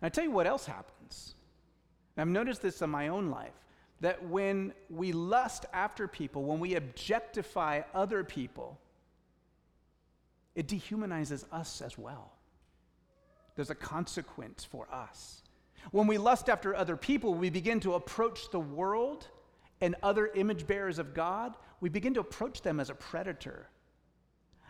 And 0.00 0.06
i 0.06 0.08
tell 0.08 0.24
you 0.24 0.30
what 0.30 0.46
else 0.46 0.66
happens. 0.66 1.34
I've 2.16 2.28
noticed 2.28 2.62
this 2.62 2.82
in 2.82 2.90
my 2.90 3.08
own 3.08 3.30
life 3.30 3.54
that 4.02 4.28
when 4.28 4.72
we 4.90 5.12
lust 5.12 5.64
after 5.72 6.08
people, 6.08 6.42
when 6.42 6.58
we 6.58 6.74
objectify 6.74 7.82
other 7.94 8.24
people, 8.24 8.80
it 10.56 10.66
dehumanizes 10.66 11.44
us 11.52 11.80
as 11.80 11.96
well. 11.96 12.32
There's 13.54 13.70
a 13.70 13.76
consequence 13.76 14.64
for 14.64 14.92
us. 14.92 15.42
When 15.92 16.08
we 16.08 16.18
lust 16.18 16.48
after 16.48 16.74
other 16.74 16.96
people, 16.96 17.34
we 17.34 17.48
begin 17.48 17.78
to 17.80 17.94
approach 17.94 18.50
the 18.50 18.58
world 18.58 19.28
and 19.80 19.94
other 20.02 20.26
image 20.26 20.66
bearers 20.66 20.98
of 20.98 21.14
God, 21.14 21.56
we 21.80 21.88
begin 21.88 22.14
to 22.14 22.20
approach 22.20 22.62
them 22.62 22.80
as 22.80 22.90
a 22.90 22.94
predator, 22.94 23.68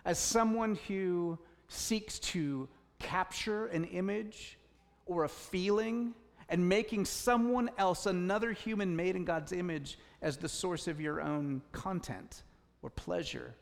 as 0.04 0.18
someone 0.18 0.78
who 0.88 1.38
seeks 1.68 2.18
to 2.18 2.68
capture 2.98 3.66
an 3.66 3.84
image 3.84 4.58
or 5.06 5.24
a 5.24 5.28
feeling 5.28 6.14
and 6.52 6.68
making 6.68 7.06
someone 7.06 7.70
else, 7.78 8.04
another 8.04 8.52
human 8.52 8.94
made 8.94 9.16
in 9.16 9.24
God's 9.24 9.52
image, 9.52 9.98
as 10.20 10.36
the 10.36 10.50
source 10.50 10.86
of 10.86 11.00
your 11.00 11.22
own 11.22 11.62
content 11.72 12.42
or 12.82 12.90
pleasure. 12.90 13.54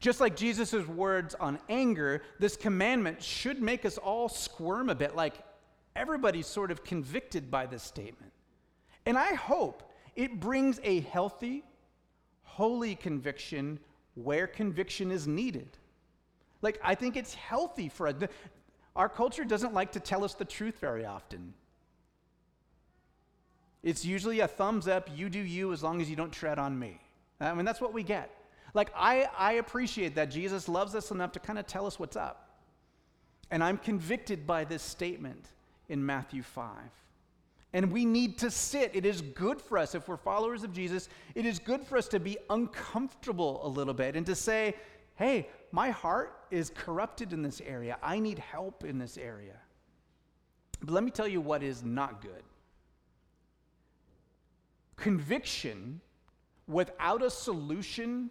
Just 0.00 0.20
like 0.22 0.36
Jesus' 0.36 0.86
words 0.88 1.34
on 1.34 1.58
anger, 1.68 2.22
this 2.38 2.56
commandment 2.56 3.22
should 3.22 3.60
make 3.60 3.84
us 3.84 3.98
all 3.98 4.30
squirm 4.30 4.88
a 4.88 4.94
bit, 4.94 5.14
like 5.14 5.34
everybody's 5.94 6.46
sort 6.46 6.70
of 6.70 6.82
convicted 6.82 7.50
by 7.50 7.66
this 7.66 7.82
statement. 7.82 8.32
And 9.04 9.18
I 9.18 9.34
hope 9.34 9.82
it 10.16 10.40
brings 10.40 10.80
a 10.82 11.00
healthy, 11.00 11.62
holy 12.42 12.94
conviction 12.94 13.78
where 14.14 14.46
conviction 14.46 15.10
is 15.10 15.28
needed. 15.28 15.76
Like, 16.62 16.80
I 16.82 16.94
think 16.94 17.16
it's 17.16 17.34
healthy 17.34 17.90
for 17.90 18.08
us. 18.08 18.14
Our 18.94 19.08
culture 19.08 19.44
doesn't 19.44 19.72
like 19.72 19.92
to 19.92 20.00
tell 20.00 20.24
us 20.24 20.34
the 20.34 20.44
truth 20.44 20.78
very 20.78 21.04
often. 21.04 21.54
It's 23.82 24.04
usually 24.04 24.40
a 24.40 24.48
thumbs 24.48 24.86
up, 24.86 25.08
you 25.14 25.28
do 25.28 25.40
you 25.40 25.72
as 25.72 25.82
long 25.82 26.00
as 26.00 26.08
you 26.08 26.16
don't 26.16 26.32
tread 26.32 26.58
on 26.58 26.78
me. 26.78 27.00
I 27.40 27.52
mean, 27.54 27.64
that's 27.64 27.80
what 27.80 27.92
we 27.92 28.02
get. 28.02 28.30
Like, 28.74 28.90
I, 28.96 29.28
I 29.36 29.54
appreciate 29.54 30.14
that 30.14 30.30
Jesus 30.30 30.68
loves 30.68 30.94
us 30.94 31.10
enough 31.10 31.32
to 31.32 31.40
kind 31.40 31.58
of 31.58 31.66
tell 31.66 31.86
us 31.86 31.98
what's 31.98 32.16
up. 32.16 32.50
And 33.50 33.62
I'm 33.62 33.76
convicted 33.76 34.46
by 34.46 34.64
this 34.64 34.82
statement 34.82 35.46
in 35.88 36.04
Matthew 36.04 36.42
5. 36.42 36.68
And 37.74 37.90
we 37.90 38.04
need 38.04 38.38
to 38.38 38.50
sit. 38.50 38.92
It 38.94 39.04
is 39.04 39.20
good 39.20 39.60
for 39.60 39.78
us, 39.78 39.94
if 39.94 40.06
we're 40.06 40.16
followers 40.16 40.62
of 40.62 40.72
Jesus, 40.72 41.08
it 41.34 41.44
is 41.44 41.58
good 41.58 41.84
for 41.84 41.96
us 41.96 42.06
to 42.08 42.20
be 42.20 42.38
uncomfortable 42.50 43.60
a 43.66 43.68
little 43.68 43.94
bit 43.94 44.14
and 44.14 44.26
to 44.26 44.34
say, 44.34 44.74
hey, 45.22 45.48
my 45.70 45.90
heart 45.90 46.36
is 46.50 46.70
corrupted 46.74 47.32
in 47.32 47.42
this 47.42 47.60
area. 47.64 47.98
I 48.02 48.18
need 48.18 48.38
help 48.38 48.84
in 48.84 48.98
this 48.98 49.16
area. 49.16 49.56
But 50.80 50.92
let 50.92 51.04
me 51.04 51.10
tell 51.10 51.28
you 51.28 51.40
what 51.40 51.62
is 51.62 51.82
not 51.82 52.20
good 52.20 52.42
conviction 55.02 56.00
without 56.68 57.22
a 57.22 57.30
solution 57.30 58.30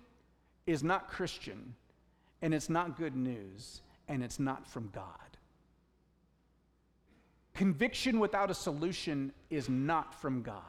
is 0.65 0.83
not 0.83 1.09
Christian, 1.09 1.75
and 2.41 2.53
it's 2.53 2.69
not 2.69 2.97
good 2.97 3.15
news, 3.15 3.81
and 4.07 4.23
it's 4.23 4.39
not 4.39 4.65
from 4.65 4.89
God. 4.93 5.37
Conviction 7.53 8.19
without 8.19 8.49
a 8.49 8.53
solution 8.53 9.33
is 9.49 9.67
not 9.67 10.15
from 10.15 10.41
God. 10.41 10.63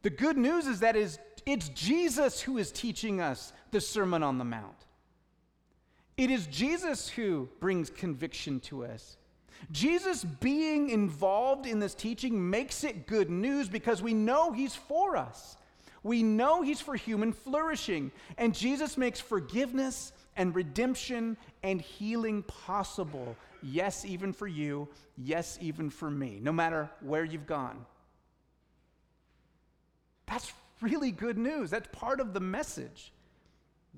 The 0.00 0.10
good 0.10 0.38
news 0.38 0.66
is 0.66 0.80
that 0.80 0.96
is 0.96 1.18
it's 1.44 1.68
Jesus 1.68 2.40
who 2.40 2.56
is 2.56 2.72
teaching 2.72 3.20
us 3.20 3.52
the 3.70 3.82
Sermon 3.82 4.22
on 4.22 4.38
the 4.38 4.44
Mount. 4.44 4.86
It 6.16 6.30
is 6.30 6.46
Jesus 6.46 7.08
who 7.08 7.48
brings 7.60 7.90
conviction 7.90 8.60
to 8.60 8.84
us. 8.84 9.16
Jesus 9.70 10.24
being 10.24 10.90
involved 10.90 11.66
in 11.66 11.78
this 11.78 11.94
teaching 11.94 12.50
makes 12.50 12.84
it 12.84 13.06
good 13.06 13.30
news 13.30 13.68
because 13.68 14.02
we 14.02 14.12
know 14.12 14.52
he's 14.52 14.74
for 14.74 15.16
us. 15.16 15.56
We 16.02 16.22
know 16.22 16.62
he's 16.62 16.80
for 16.80 16.96
human 16.96 17.32
flourishing. 17.32 18.10
And 18.36 18.54
Jesus 18.54 18.96
makes 18.96 19.20
forgiveness 19.20 20.12
and 20.36 20.54
redemption 20.54 21.36
and 21.62 21.80
healing 21.80 22.42
possible. 22.42 23.36
Yes, 23.62 24.04
even 24.04 24.32
for 24.32 24.48
you. 24.48 24.88
Yes, 25.16 25.58
even 25.60 25.90
for 25.90 26.10
me, 26.10 26.40
no 26.42 26.52
matter 26.52 26.90
where 27.00 27.24
you've 27.24 27.46
gone. 27.46 27.86
That's 30.26 30.52
really 30.80 31.12
good 31.12 31.38
news. 31.38 31.70
That's 31.70 31.88
part 31.92 32.18
of 32.18 32.32
the 32.32 32.40
message. 32.40 33.12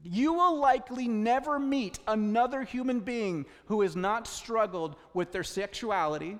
You 0.02 0.34
will 0.34 0.58
likely 0.58 1.08
never 1.08 1.58
meet 1.58 1.98
another 2.06 2.62
human 2.62 3.00
being 3.00 3.46
who 3.66 3.80
has 3.82 3.96
not 3.96 4.26
struggled 4.26 4.96
with 5.14 5.32
their 5.32 5.44
sexuality 5.44 6.38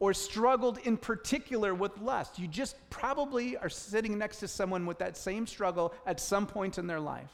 or 0.00 0.12
struggled 0.12 0.78
in 0.78 0.96
particular 0.96 1.74
with 1.74 1.98
lust. 1.98 2.38
You 2.38 2.48
just 2.48 2.76
probably 2.90 3.56
are 3.56 3.68
sitting 3.68 4.18
next 4.18 4.40
to 4.40 4.48
someone 4.48 4.86
with 4.86 4.98
that 4.98 5.16
same 5.16 5.46
struggle 5.46 5.94
at 6.06 6.20
some 6.20 6.46
point 6.46 6.78
in 6.78 6.86
their 6.86 7.00
life. 7.00 7.30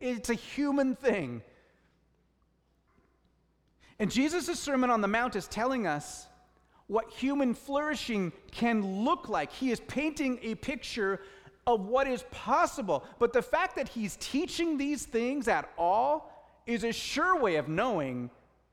It's 0.00 0.30
a 0.30 0.34
human 0.34 0.96
thing. 0.96 1.42
And 3.98 4.10
Jesus' 4.10 4.58
Sermon 4.58 4.90
on 4.90 5.00
the 5.00 5.08
Mount 5.08 5.36
is 5.36 5.46
telling 5.46 5.86
us 5.86 6.26
what 6.86 7.10
human 7.10 7.54
flourishing 7.54 8.32
can 8.50 9.04
look 9.04 9.28
like. 9.28 9.52
He 9.52 9.70
is 9.70 9.80
painting 9.80 10.38
a 10.42 10.54
picture 10.56 11.20
of 11.66 11.86
what 11.86 12.06
is 12.06 12.24
possible. 12.30 13.04
But 13.18 13.32
the 13.32 13.42
fact 13.42 13.76
that 13.76 13.88
he's 13.88 14.16
teaching 14.16 14.76
these 14.76 15.04
things 15.04 15.48
at 15.48 15.68
all 15.78 16.30
is 16.66 16.84
a 16.84 16.92
sure 16.92 17.38
way 17.40 17.56
of 17.56 17.68
knowing 17.68 18.30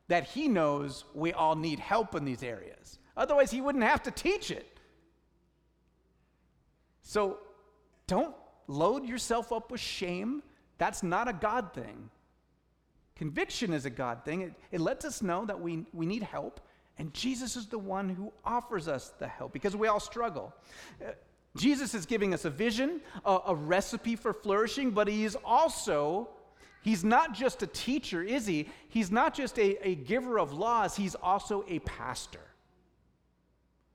that 0.07 0.25
he 0.25 0.47
knows 0.47 1.05
we 1.13 1.33
all 1.33 1.55
need 1.55 1.79
help 1.79 2.15
in 2.15 2.25
these 2.25 2.43
areas. 2.43 2.99
Otherwise, 3.15 3.51
he 3.51 3.61
wouldn't 3.61 3.83
have 3.83 4.03
to 4.03 4.11
teach 4.11 4.51
it. 4.51 4.67
So 7.01 7.39
don't 8.07 8.35
load 8.67 9.05
yourself 9.05 9.51
up 9.51 9.71
with 9.71 9.81
shame. 9.81 10.43
That's 10.77 11.03
not 11.03 11.27
a 11.27 11.33
God 11.33 11.73
thing. 11.73 12.09
Conviction 13.15 13.73
is 13.73 13.85
a 13.85 13.89
God 13.89 14.25
thing. 14.25 14.41
It, 14.41 14.53
it 14.71 14.81
lets 14.81 15.05
us 15.05 15.21
know 15.21 15.45
that 15.45 15.59
we, 15.59 15.85
we 15.93 16.05
need 16.05 16.23
help, 16.23 16.59
and 16.97 17.13
Jesus 17.13 17.55
is 17.55 17.67
the 17.67 17.77
one 17.77 18.09
who 18.09 18.31
offers 18.43 18.87
us 18.87 19.13
the 19.19 19.27
help 19.27 19.53
because 19.53 19.75
we 19.75 19.87
all 19.87 19.99
struggle. 19.99 20.53
Uh, 20.99 21.11
Jesus 21.55 21.93
is 21.93 22.05
giving 22.05 22.33
us 22.33 22.45
a 22.45 22.49
vision, 22.49 23.01
a, 23.25 23.39
a 23.47 23.55
recipe 23.55 24.15
for 24.15 24.33
flourishing, 24.33 24.91
but 24.91 25.07
he 25.07 25.25
is 25.25 25.37
also, 25.43 26.29
he's 26.81 27.03
not 27.03 27.33
just 27.33 27.61
a 27.61 27.67
teacher, 27.67 28.23
is 28.23 28.45
he? 28.45 28.69
He's 28.87 29.11
not 29.11 29.33
just 29.33 29.59
a, 29.59 29.87
a 29.87 29.95
giver 29.95 30.39
of 30.39 30.53
laws, 30.53 30.95
he's 30.95 31.15
also 31.15 31.65
a 31.67 31.79
pastor. 31.79 32.39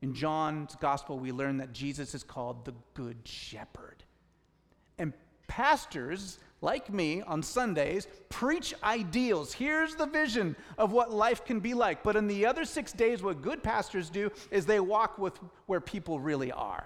In 0.01 0.13
John's 0.13 0.75
gospel, 0.75 1.17
we 1.17 1.31
learn 1.31 1.57
that 1.57 1.73
Jesus 1.73 2.13
is 2.13 2.23
called 2.23 2.65
the 2.65 2.73
Good 2.93 3.17
Shepherd. 3.23 4.03
And 4.99 5.11
pastors, 5.47 6.37
like 6.61 6.93
me 6.93 7.23
on 7.23 7.41
Sundays, 7.41 8.07
preach 8.29 8.75
ideals. 8.83 9.53
Here's 9.53 9.95
the 9.95 10.05
vision 10.05 10.55
of 10.77 10.91
what 10.91 11.11
life 11.11 11.43
can 11.43 11.59
be 11.59 11.73
like. 11.73 12.03
But 12.03 12.15
in 12.15 12.27
the 12.27 12.45
other 12.45 12.65
six 12.65 12.93
days, 12.93 13.23
what 13.23 13.41
good 13.41 13.63
pastors 13.63 14.11
do 14.11 14.31
is 14.51 14.67
they 14.67 14.79
walk 14.79 15.17
with 15.17 15.39
where 15.65 15.81
people 15.81 16.19
really 16.19 16.51
are. 16.51 16.85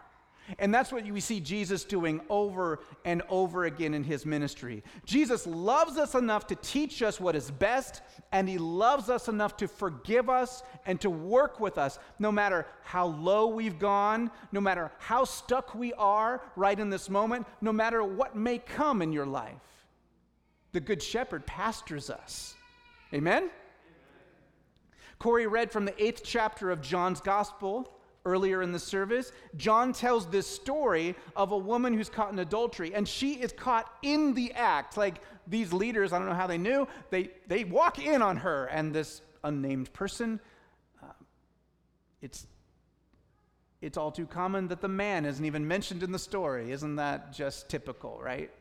And 0.59 0.73
that's 0.73 0.91
what 0.91 1.05
we 1.05 1.19
see 1.19 1.39
Jesus 1.39 1.83
doing 1.83 2.21
over 2.29 2.79
and 3.05 3.21
over 3.29 3.65
again 3.65 3.93
in 3.93 4.03
his 4.03 4.25
ministry. 4.25 4.83
Jesus 5.05 5.47
loves 5.47 5.97
us 5.97 6.15
enough 6.15 6.47
to 6.47 6.55
teach 6.55 7.01
us 7.01 7.19
what 7.19 7.35
is 7.35 7.51
best, 7.51 8.01
and 8.31 8.49
he 8.49 8.57
loves 8.57 9.09
us 9.09 9.27
enough 9.27 9.57
to 9.57 9.67
forgive 9.67 10.29
us 10.29 10.63
and 10.85 10.99
to 11.01 11.09
work 11.09 11.59
with 11.59 11.77
us 11.77 11.99
no 12.19 12.31
matter 12.31 12.65
how 12.83 13.07
low 13.07 13.47
we've 13.47 13.79
gone, 13.79 14.31
no 14.51 14.61
matter 14.61 14.91
how 14.99 15.23
stuck 15.23 15.73
we 15.75 15.93
are 15.93 16.41
right 16.55 16.79
in 16.79 16.89
this 16.89 17.09
moment, 17.09 17.45
no 17.61 17.71
matter 17.71 18.03
what 18.03 18.35
may 18.35 18.57
come 18.57 19.01
in 19.01 19.11
your 19.11 19.25
life. 19.25 19.55
The 20.73 20.79
Good 20.79 21.03
Shepherd 21.03 21.45
pastors 21.45 22.09
us. 22.09 22.55
Amen? 23.13 23.49
Corey 25.19 25.45
read 25.45 25.71
from 25.71 25.85
the 25.85 26.03
eighth 26.03 26.23
chapter 26.23 26.71
of 26.71 26.81
John's 26.81 27.21
Gospel 27.21 27.93
earlier 28.25 28.61
in 28.61 28.71
the 28.71 28.79
service, 28.79 29.31
John 29.57 29.93
tells 29.93 30.27
this 30.27 30.47
story 30.47 31.15
of 31.35 31.51
a 31.51 31.57
woman 31.57 31.93
who's 31.93 32.09
caught 32.09 32.31
in 32.31 32.39
adultery, 32.39 32.93
and 32.93 33.07
she 33.07 33.33
is 33.33 33.51
caught 33.51 33.91
in 34.01 34.33
the 34.33 34.51
act. 34.53 34.97
Like 34.97 35.21
these 35.47 35.73
leaders, 35.73 36.13
I 36.13 36.19
don't 36.19 36.27
know 36.27 36.35
how 36.35 36.47
they 36.47 36.57
knew, 36.57 36.87
they, 37.09 37.31
they 37.47 37.63
walk 37.63 37.99
in 37.99 38.21
on 38.21 38.37
her, 38.37 38.65
and 38.67 38.93
this 38.93 39.21
unnamed 39.43 39.91
person, 39.93 40.39
uh, 41.01 41.13
it's, 42.21 42.45
it's 43.81 43.97
all 43.97 44.11
too 44.11 44.27
common 44.27 44.67
that 44.67 44.81
the 44.81 44.87
man 44.87 45.25
isn't 45.25 45.43
even 45.43 45.67
mentioned 45.67 46.03
in 46.03 46.11
the 46.11 46.19
story. 46.19 46.71
Isn't 46.71 46.97
that 46.97 47.33
just 47.33 47.69
typical, 47.69 48.19
right? 48.21 48.51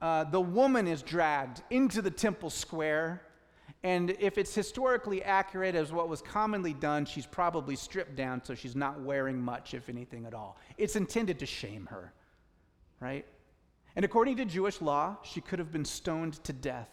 Uh, 0.00 0.24
the 0.24 0.40
woman 0.40 0.88
is 0.88 1.02
dragged 1.02 1.62
into 1.70 2.02
the 2.02 2.10
temple 2.10 2.50
square 2.50 3.22
and 3.84 4.10
if 4.20 4.38
it's 4.38 4.54
historically 4.54 5.22
accurate 5.24 5.74
as 5.74 5.92
what 5.92 6.08
was 6.08 6.22
commonly 6.22 6.72
done, 6.72 7.04
she's 7.04 7.26
probably 7.26 7.74
stripped 7.74 8.14
down 8.14 8.44
so 8.44 8.54
she's 8.54 8.76
not 8.76 9.00
wearing 9.00 9.40
much, 9.40 9.74
if 9.74 9.88
anything 9.88 10.24
at 10.24 10.34
all. 10.34 10.56
It's 10.78 10.94
intended 10.94 11.38
to 11.40 11.46
shame 11.46 11.86
her, 11.86 12.12
right? 13.00 13.26
And 13.96 14.04
according 14.04 14.36
to 14.36 14.44
Jewish 14.44 14.80
law, 14.80 15.16
she 15.22 15.40
could 15.40 15.58
have 15.58 15.72
been 15.72 15.84
stoned 15.84 16.42
to 16.44 16.52
death. 16.52 16.88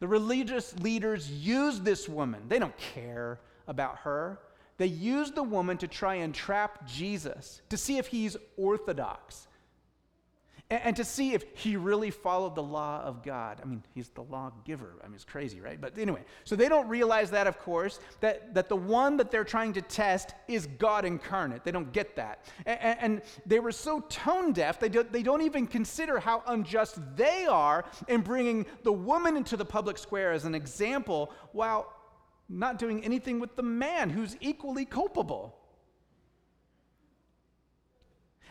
The 0.00 0.08
religious 0.08 0.76
leaders 0.80 1.30
use 1.30 1.80
this 1.80 2.08
woman, 2.08 2.42
they 2.48 2.58
don't 2.58 2.76
care 2.76 3.40
about 3.68 3.98
her. 3.98 4.40
They 4.78 4.86
use 4.86 5.30
the 5.30 5.44
woman 5.44 5.78
to 5.78 5.86
try 5.86 6.16
and 6.16 6.34
trap 6.34 6.88
Jesus, 6.88 7.62
to 7.68 7.76
see 7.76 7.98
if 7.98 8.08
he's 8.08 8.36
orthodox, 8.56 9.46
and, 10.72 10.96
to 10.96 11.04
see 11.04 11.34
if 11.34 11.44
he 11.54 11.76
really 11.76 12.10
followed 12.10 12.54
the 12.54 12.62
law 12.62 13.02
of 13.02 13.22
God. 13.22 13.60
I 13.62 13.66
mean, 13.66 13.82
he's 13.94 14.08
the 14.08 14.22
lawgiver. 14.22 14.94
I 15.02 15.06
mean, 15.06 15.14
it's 15.14 15.24
crazy, 15.24 15.60
right? 15.60 15.78
But 15.78 15.98
anyway, 15.98 16.24
so 16.44 16.56
they 16.56 16.68
don't 16.68 16.88
realize 16.88 17.30
that, 17.30 17.46
of 17.46 17.58
course, 17.58 18.00
that, 18.20 18.54
that 18.54 18.68
the 18.68 18.76
one 18.76 19.18
that 19.18 19.30
they're 19.30 19.44
trying 19.44 19.74
to 19.74 19.82
test 19.82 20.34
is 20.48 20.66
God 20.78 21.04
incarnate. 21.04 21.64
They 21.64 21.72
don't 21.72 21.92
get 21.92 22.16
that. 22.16 22.46
And, 22.64 22.98
and 23.00 23.22
they 23.44 23.60
were 23.60 23.72
so 23.72 24.00
tone 24.00 24.52
deaf, 24.52 24.80
they, 24.80 24.88
do, 24.88 25.02
they 25.02 25.22
don't 25.22 25.42
even 25.42 25.66
consider 25.66 26.18
how 26.18 26.42
unjust 26.46 26.98
they 27.16 27.46
are 27.46 27.84
in 28.08 28.22
bringing 28.22 28.64
the 28.82 28.92
woman 28.92 29.36
into 29.36 29.56
the 29.56 29.64
public 29.64 29.98
square 29.98 30.32
as 30.32 30.44
an 30.46 30.54
example 30.54 31.32
while 31.52 31.92
not 32.48 32.78
doing 32.78 33.04
anything 33.04 33.40
with 33.40 33.56
the 33.56 33.62
man 33.62 34.10
who's 34.10 34.36
equally 34.40 34.84
culpable. 34.84 35.58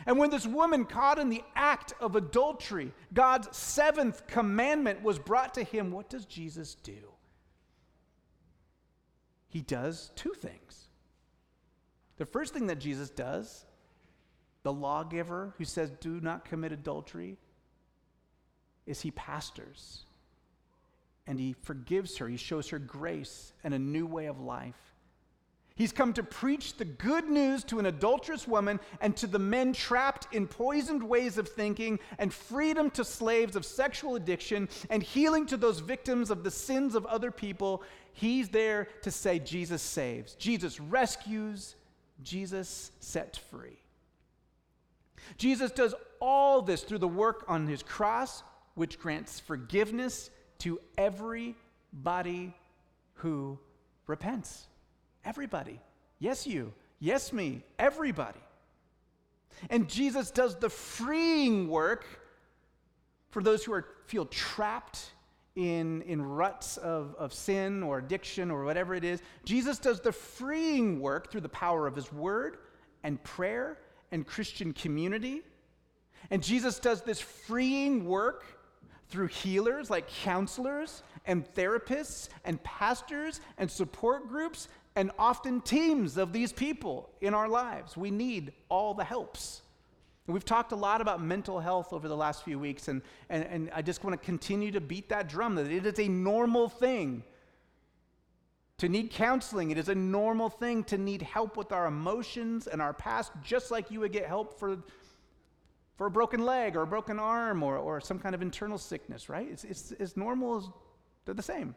And 0.06 0.18
when 0.18 0.30
this 0.30 0.46
woman 0.46 0.84
caught 0.84 1.18
in 1.18 1.28
the 1.28 1.44
act 1.54 1.94
of 2.00 2.16
adultery, 2.16 2.92
God's 3.12 3.56
seventh 3.56 4.26
commandment 4.26 5.02
was 5.02 5.18
brought 5.18 5.54
to 5.54 5.62
him, 5.62 5.90
what 5.90 6.08
does 6.08 6.24
Jesus 6.24 6.74
do? 6.74 7.12
He 9.48 9.60
does 9.60 10.10
two 10.16 10.32
things. 10.32 10.88
The 12.16 12.26
first 12.26 12.54
thing 12.54 12.66
that 12.68 12.78
Jesus 12.78 13.10
does, 13.10 13.64
the 14.62 14.72
lawgiver 14.72 15.54
who 15.58 15.64
says, 15.64 15.90
do 16.00 16.20
not 16.20 16.44
commit 16.44 16.72
adultery, 16.72 17.36
is 18.86 19.00
he 19.00 19.10
pastors. 19.10 20.04
And 21.26 21.38
he 21.38 21.54
forgives 21.62 22.16
her, 22.18 22.28
he 22.28 22.36
shows 22.36 22.68
her 22.70 22.78
grace 22.78 23.52
and 23.62 23.74
a 23.74 23.78
new 23.78 24.06
way 24.06 24.26
of 24.26 24.40
life. 24.40 24.91
He's 25.74 25.92
come 25.92 26.12
to 26.14 26.22
preach 26.22 26.76
the 26.76 26.84
good 26.84 27.28
news 27.28 27.64
to 27.64 27.78
an 27.78 27.86
adulterous 27.86 28.46
woman 28.46 28.78
and 29.00 29.16
to 29.16 29.26
the 29.26 29.38
men 29.38 29.72
trapped 29.72 30.32
in 30.32 30.46
poisoned 30.46 31.02
ways 31.02 31.38
of 31.38 31.48
thinking, 31.48 31.98
and 32.18 32.32
freedom 32.32 32.90
to 32.90 33.04
slaves 33.04 33.56
of 33.56 33.64
sexual 33.64 34.16
addiction, 34.16 34.68
and 34.90 35.02
healing 35.02 35.46
to 35.46 35.56
those 35.56 35.80
victims 35.80 36.30
of 36.30 36.44
the 36.44 36.50
sins 36.50 36.94
of 36.94 37.06
other 37.06 37.30
people. 37.30 37.82
He's 38.12 38.50
there 38.50 38.88
to 39.02 39.10
say, 39.10 39.38
Jesus 39.38 39.82
saves, 39.82 40.34
Jesus 40.34 40.78
rescues, 40.78 41.76
Jesus 42.22 42.92
sets 43.00 43.38
free. 43.38 43.78
Jesus 45.38 45.70
does 45.70 45.94
all 46.20 46.62
this 46.62 46.82
through 46.82 46.98
the 46.98 47.08
work 47.08 47.44
on 47.48 47.66
his 47.66 47.82
cross, 47.82 48.42
which 48.74 48.98
grants 48.98 49.40
forgiveness 49.40 50.30
to 50.58 50.78
everybody 50.98 52.54
who 53.14 53.58
repents. 54.06 54.66
Everybody. 55.24 55.80
Yes, 56.18 56.46
you. 56.46 56.72
Yes, 56.98 57.32
me. 57.32 57.62
Everybody. 57.78 58.40
And 59.70 59.88
Jesus 59.88 60.30
does 60.30 60.56
the 60.56 60.70
freeing 60.70 61.68
work 61.68 62.04
for 63.30 63.42
those 63.42 63.64
who 63.64 63.72
are, 63.72 63.86
feel 64.06 64.26
trapped 64.26 65.12
in, 65.54 66.02
in 66.02 66.22
ruts 66.22 66.76
of, 66.78 67.14
of 67.18 67.32
sin 67.32 67.82
or 67.82 67.98
addiction 67.98 68.50
or 68.50 68.64
whatever 68.64 68.94
it 68.94 69.04
is. 69.04 69.20
Jesus 69.44 69.78
does 69.78 70.00
the 70.00 70.12
freeing 70.12 71.00
work 71.00 71.30
through 71.30 71.42
the 71.42 71.48
power 71.48 71.86
of 71.86 71.94
his 71.94 72.12
word 72.12 72.58
and 73.02 73.22
prayer 73.22 73.78
and 74.10 74.26
Christian 74.26 74.72
community. 74.72 75.42
And 76.30 76.42
Jesus 76.42 76.78
does 76.78 77.02
this 77.02 77.20
freeing 77.20 78.06
work 78.06 78.44
through 79.08 79.26
healers 79.26 79.90
like 79.90 80.08
counselors 80.08 81.02
and 81.26 81.44
therapists 81.54 82.28
and 82.44 82.62
pastors 82.62 83.40
and 83.58 83.70
support 83.70 84.28
groups 84.28 84.68
and 84.94 85.10
often 85.18 85.60
teams 85.60 86.16
of 86.16 86.32
these 86.32 86.52
people 86.52 87.10
in 87.20 87.34
our 87.34 87.48
lives. 87.48 87.96
We 87.96 88.10
need 88.10 88.52
all 88.68 88.94
the 88.94 89.04
helps. 89.04 89.62
We've 90.26 90.44
talked 90.44 90.72
a 90.72 90.76
lot 90.76 91.00
about 91.00 91.20
mental 91.20 91.58
health 91.58 91.92
over 91.92 92.06
the 92.06 92.16
last 92.16 92.44
few 92.44 92.58
weeks, 92.58 92.88
and, 92.88 93.02
and, 93.28 93.44
and 93.44 93.70
I 93.74 93.82
just 93.82 94.04
want 94.04 94.18
to 94.18 94.24
continue 94.24 94.70
to 94.70 94.80
beat 94.80 95.08
that 95.08 95.28
drum 95.28 95.56
that 95.56 95.70
it 95.70 95.84
is 95.84 95.98
a 95.98 96.08
normal 96.08 96.68
thing 96.68 97.24
to 98.78 98.88
need 98.88 99.10
counseling. 99.10 99.70
It 99.70 99.78
is 99.78 99.88
a 99.88 99.94
normal 99.94 100.48
thing 100.48 100.84
to 100.84 100.98
need 100.98 101.22
help 101.22 101.56
with 101.56 101.72
our 101.72 101.86
emotions 101.86 102.66
and 102.66 102.80
our 102.80 102.92
past, 102.92 103.32
just 103.42 103.70
like 103.70 103.90
you 103.90 104.00
would 104.00 104.12
get 104.12 104.26
help 104.26 104.58
for, 104.58 104.78
for 105.96 106.06
a 106.06 106.10
broken 106.10 106.44
leg 106.44 106.76
or 106.76 106.82
a 106.82 106.86
broken 106.86 107.18
arm 107.18 107.62
or, 107.62 107.76
or 107.76 108.00
some 108.00 108.18
kind 108.18 108.34
of 108.34 108.42
internal 108.42 108.78
sickness, 108.78 109.28
right? 109.28 109.48
It's, 109.50 109.64
it's 109.64 109.92
as 109.92 110.16
normal 110.16 110.56
as 110.56 110.64
they're 111.24 111.34
the 111.34 111.42
same. 111.42 111.74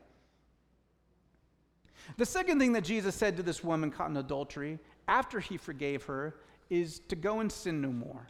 The 2.18 2.26
second 2.26 2.60
thing 2.60 2.74
that 2.74 2.84
Jesus 2.84 3.15
said 3.15 3.38
to 3.38 3.44
this 3.44 3.63
woman 3.63 3.91
caught 3.91 4.10
in 4.10 4.18
adultery 4.18 4.80
after 5.08 5.39
he 5.39 5.58
forgave 5.58 6.04
her 6.06 6.36
is 6.70 7.00
to 7.10 7.15
go 7.15 7.39
and 7.39 7.52
sin 7.52 7.82
no 7.82 7.91
more. 7.91 8.28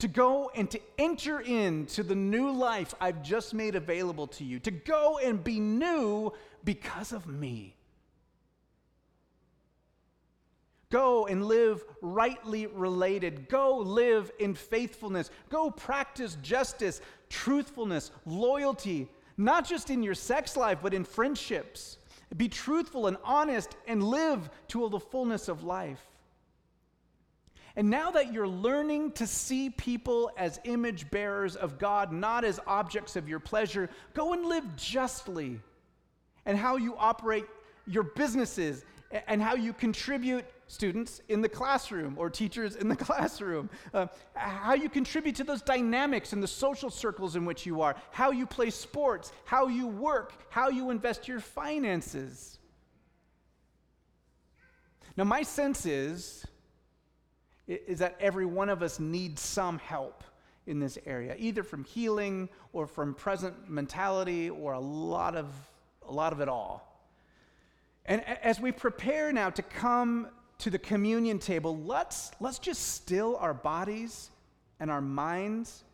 To 0.00 0.08
go 0.08 0.50
and 0.54 0.70
to 0.70 0.80
enter 0.98 1.40
into 1.40 2.02
the 2.02 2.14
new 2.14 2.50
life 2.50 2.94
I've 3.00 3.22
just 3.22 3.54
made 3.54 3.74
available 3.74 4.26
to 4.28 4.44
you. 4.44 4.58
To 4.60 4.70
go 4.70 5.18
and 5.18 5.42
be 5.42 5.58
new 5.58 6.32
because 6.64 7.12
of 7.12 7.26
me. 7.26 7.76
Go 10.90 11.26
and 11.26 11.44
live 11.44 11.84
rightly 12.00 12.66
related. 12.66 13.48
Go 13.48 13.78
live 13.78 14.30
in 14.38 14.54
faithfulness. 14.54 15.30
Go 15.48 15.70
practice 15.70 16.36
justice, 16.42 17.00
truthfulness, 17.28 18.12
loyalty, 18.24 19.08
not 19.36 19.66
just 19.66 19.90
in 19.90 20.02
your 20.02 20.14
sex 20.14 20.56
life, 20.56 20.78
but 20.82 20.94
in 20.94 21.04
friendships. 21.04 21.98
Be 22.34 22.48
truthful 22.48 23.06
and 23.06 23.16
honest 23.24 23.76
and 23.86 24.02
live 24.02 24.50
to 24.68 24.88
the 24.88 25.00
fullness 25.00 25.48
of 25.48 25.62
life. 25.62 26.00
And 27.76 27.90
now 27.90 28.10
that 28.12 28.32
you're 28.32 28.48
learning 28.48 29.12
to 29.12 29.26
see 29.26 29.68
people 29.68 30.30
as 30.38 30.58
image 30.64 31.10
bearers 31.10 31.56
of 31.56 31.78
God, 31.78 32.10
not 32.10 32.42
as 32.42 32.58
objects 32.66 33.16
of 33.16 33.28
your 33.28 33.38
pleasure, 33.38 33.90
go 34.14 34.32
and 34.32 34.46
live 34.46 34.64
justly. 34.76 35.60
And 36.46 36.56
how 36.56 36.76
you 36.76 36.96
operate 36.96 37.44
your 37.86 38.04
businesses 38.04 38.84
and 39.26 39.42
how 39.42 39.54
you 39.54 39.72
contribute 39.72 40.44
students 40.68 41.20
in 41.28 41.40
the 41.40 41.48
classroom 41.48 42.16
or 42.18 42.28
teachers 42.28 42.76
in 42.76 42.88
the 42.88 42.96
classroom, 43.06 43.70
uh, 43.94 44.06
how 44.34 44.74
you 44.74 44.88
contribute 44.88 45.36
to 45.36 45.44
those 45.44 45.62
dynamics 45.62 46.32
in 46.32 46.40
the 46.40 46.48
social 46.48 46.90
circles 46.90 47.36
in 47.36 47.44
which 47.44 47.66
you 47.66 47.80
are, 47.80 47.96
how 48.10 48.30
you 48.30 48.46
play 48.46 48.70
sports, 48.70 49.32
how 49.44 49.68
you 49.68 49.86
work, 49.86 50.32
how 50.50 50.68
you 50.68 50.90
invest 50.90 51.28
your 51.28 51.40
finances. 51.40 52.58
Now, 55.16 55.24
my 55.24 55.42
sense 55.42 55.86
is, 55.86 56.44
is 57.66 58.00
that 58.00 58.16
every 58.20 58.46
one 58.46 58.68
of 58.68 58.82
us 58.82 59.00
needs 59.00 59.40
some 59.40 59.78
help 59.78 60.22
in 60.66 60.80
this 60.80 60.98
area, 61.06 61.34
either 61.38 61.62
from 61.62 61.84
healing 61.84 62.48
or 62.72 62.86
from 62.86 63.14
present 63.14 63.70
mentality 63.70 64.50
or 64.50 64.72
a 64.72 64.80
lot 64.80 65.36
of, 65.36 65.46
a 66.08 66.12
lot 66.12 66.32
of 66.32 66.40
it 66.40 66.48
all. 66.48 66.82
And 68.04 68.22
as 68.24 68.60
we 68.60 68.72
prepare 68.72 69.32
now 69.32 69.50
to 69.50 69.62
come 69.62 70.28
to 70.58 70.70
the 70.70 70.78
communion 70.78 71.38
table, 71.38 71.76
let's, 71.76 72.30
let's 72.40 72.58
just 72.58 72.94
still 72.94 73.36
our 73.36 73.54
bodies 73.54 74.30
and 74.80 74.90
our 74.90 75.00
minds 75.00 75.84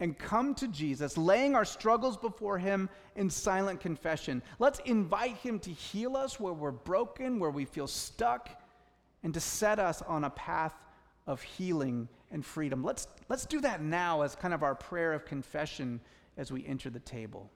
and 0.00 0.18
come 0.18 0.54
to 0.54 0.66
Jesus, 0.68 1.18
laying 1.18 1.54
our 1.54 1.64
struggles 1.64 2.16
before 2.16 2.58
Him 2.58 2.88
in 3.16 3.28
silent 3.28 3.80
confession. 3.80 4.42
Let's 4.58 4.80
invite 4.80 5.36
Him 5.36 5.58
to 5.60 5.70
heal 5.70 6.16
us 6.16 6.40
where 6.40 6.54
we're 6.54 6.70
broken, 6.70 7.38
where 7.38 7.50
we 7.50 7.66
feel 7.66 7.86
stuck, 7.86 8.48
and 9.22 9.34
to 9.34 9.40
set 9.40 9.78
us 9.78 10.00
on 10.02 10.24
a 10.24 10.30
path 10.30 10.74
of 11.26 11.42
healing 11.42 12.08
and 12.30 12.44
freedom. 12.44 12.82
Let's, 12.82 13.06
let's 13.28 13.44
do 13.44 13.60
that 13.60 13.82
now 13.82 14.22
as 14.22 14.34
kind 14.34 14.54
of 14.54 14.62
our 14.62 14.74
prayer 14.74 15.12
of 15.12 15.26
confession 15.26 16.00
as 16.36 16.50
we 16.50 16.66
enter 16.66 16.88
the 16.88 17.00
table. 17.00 17.50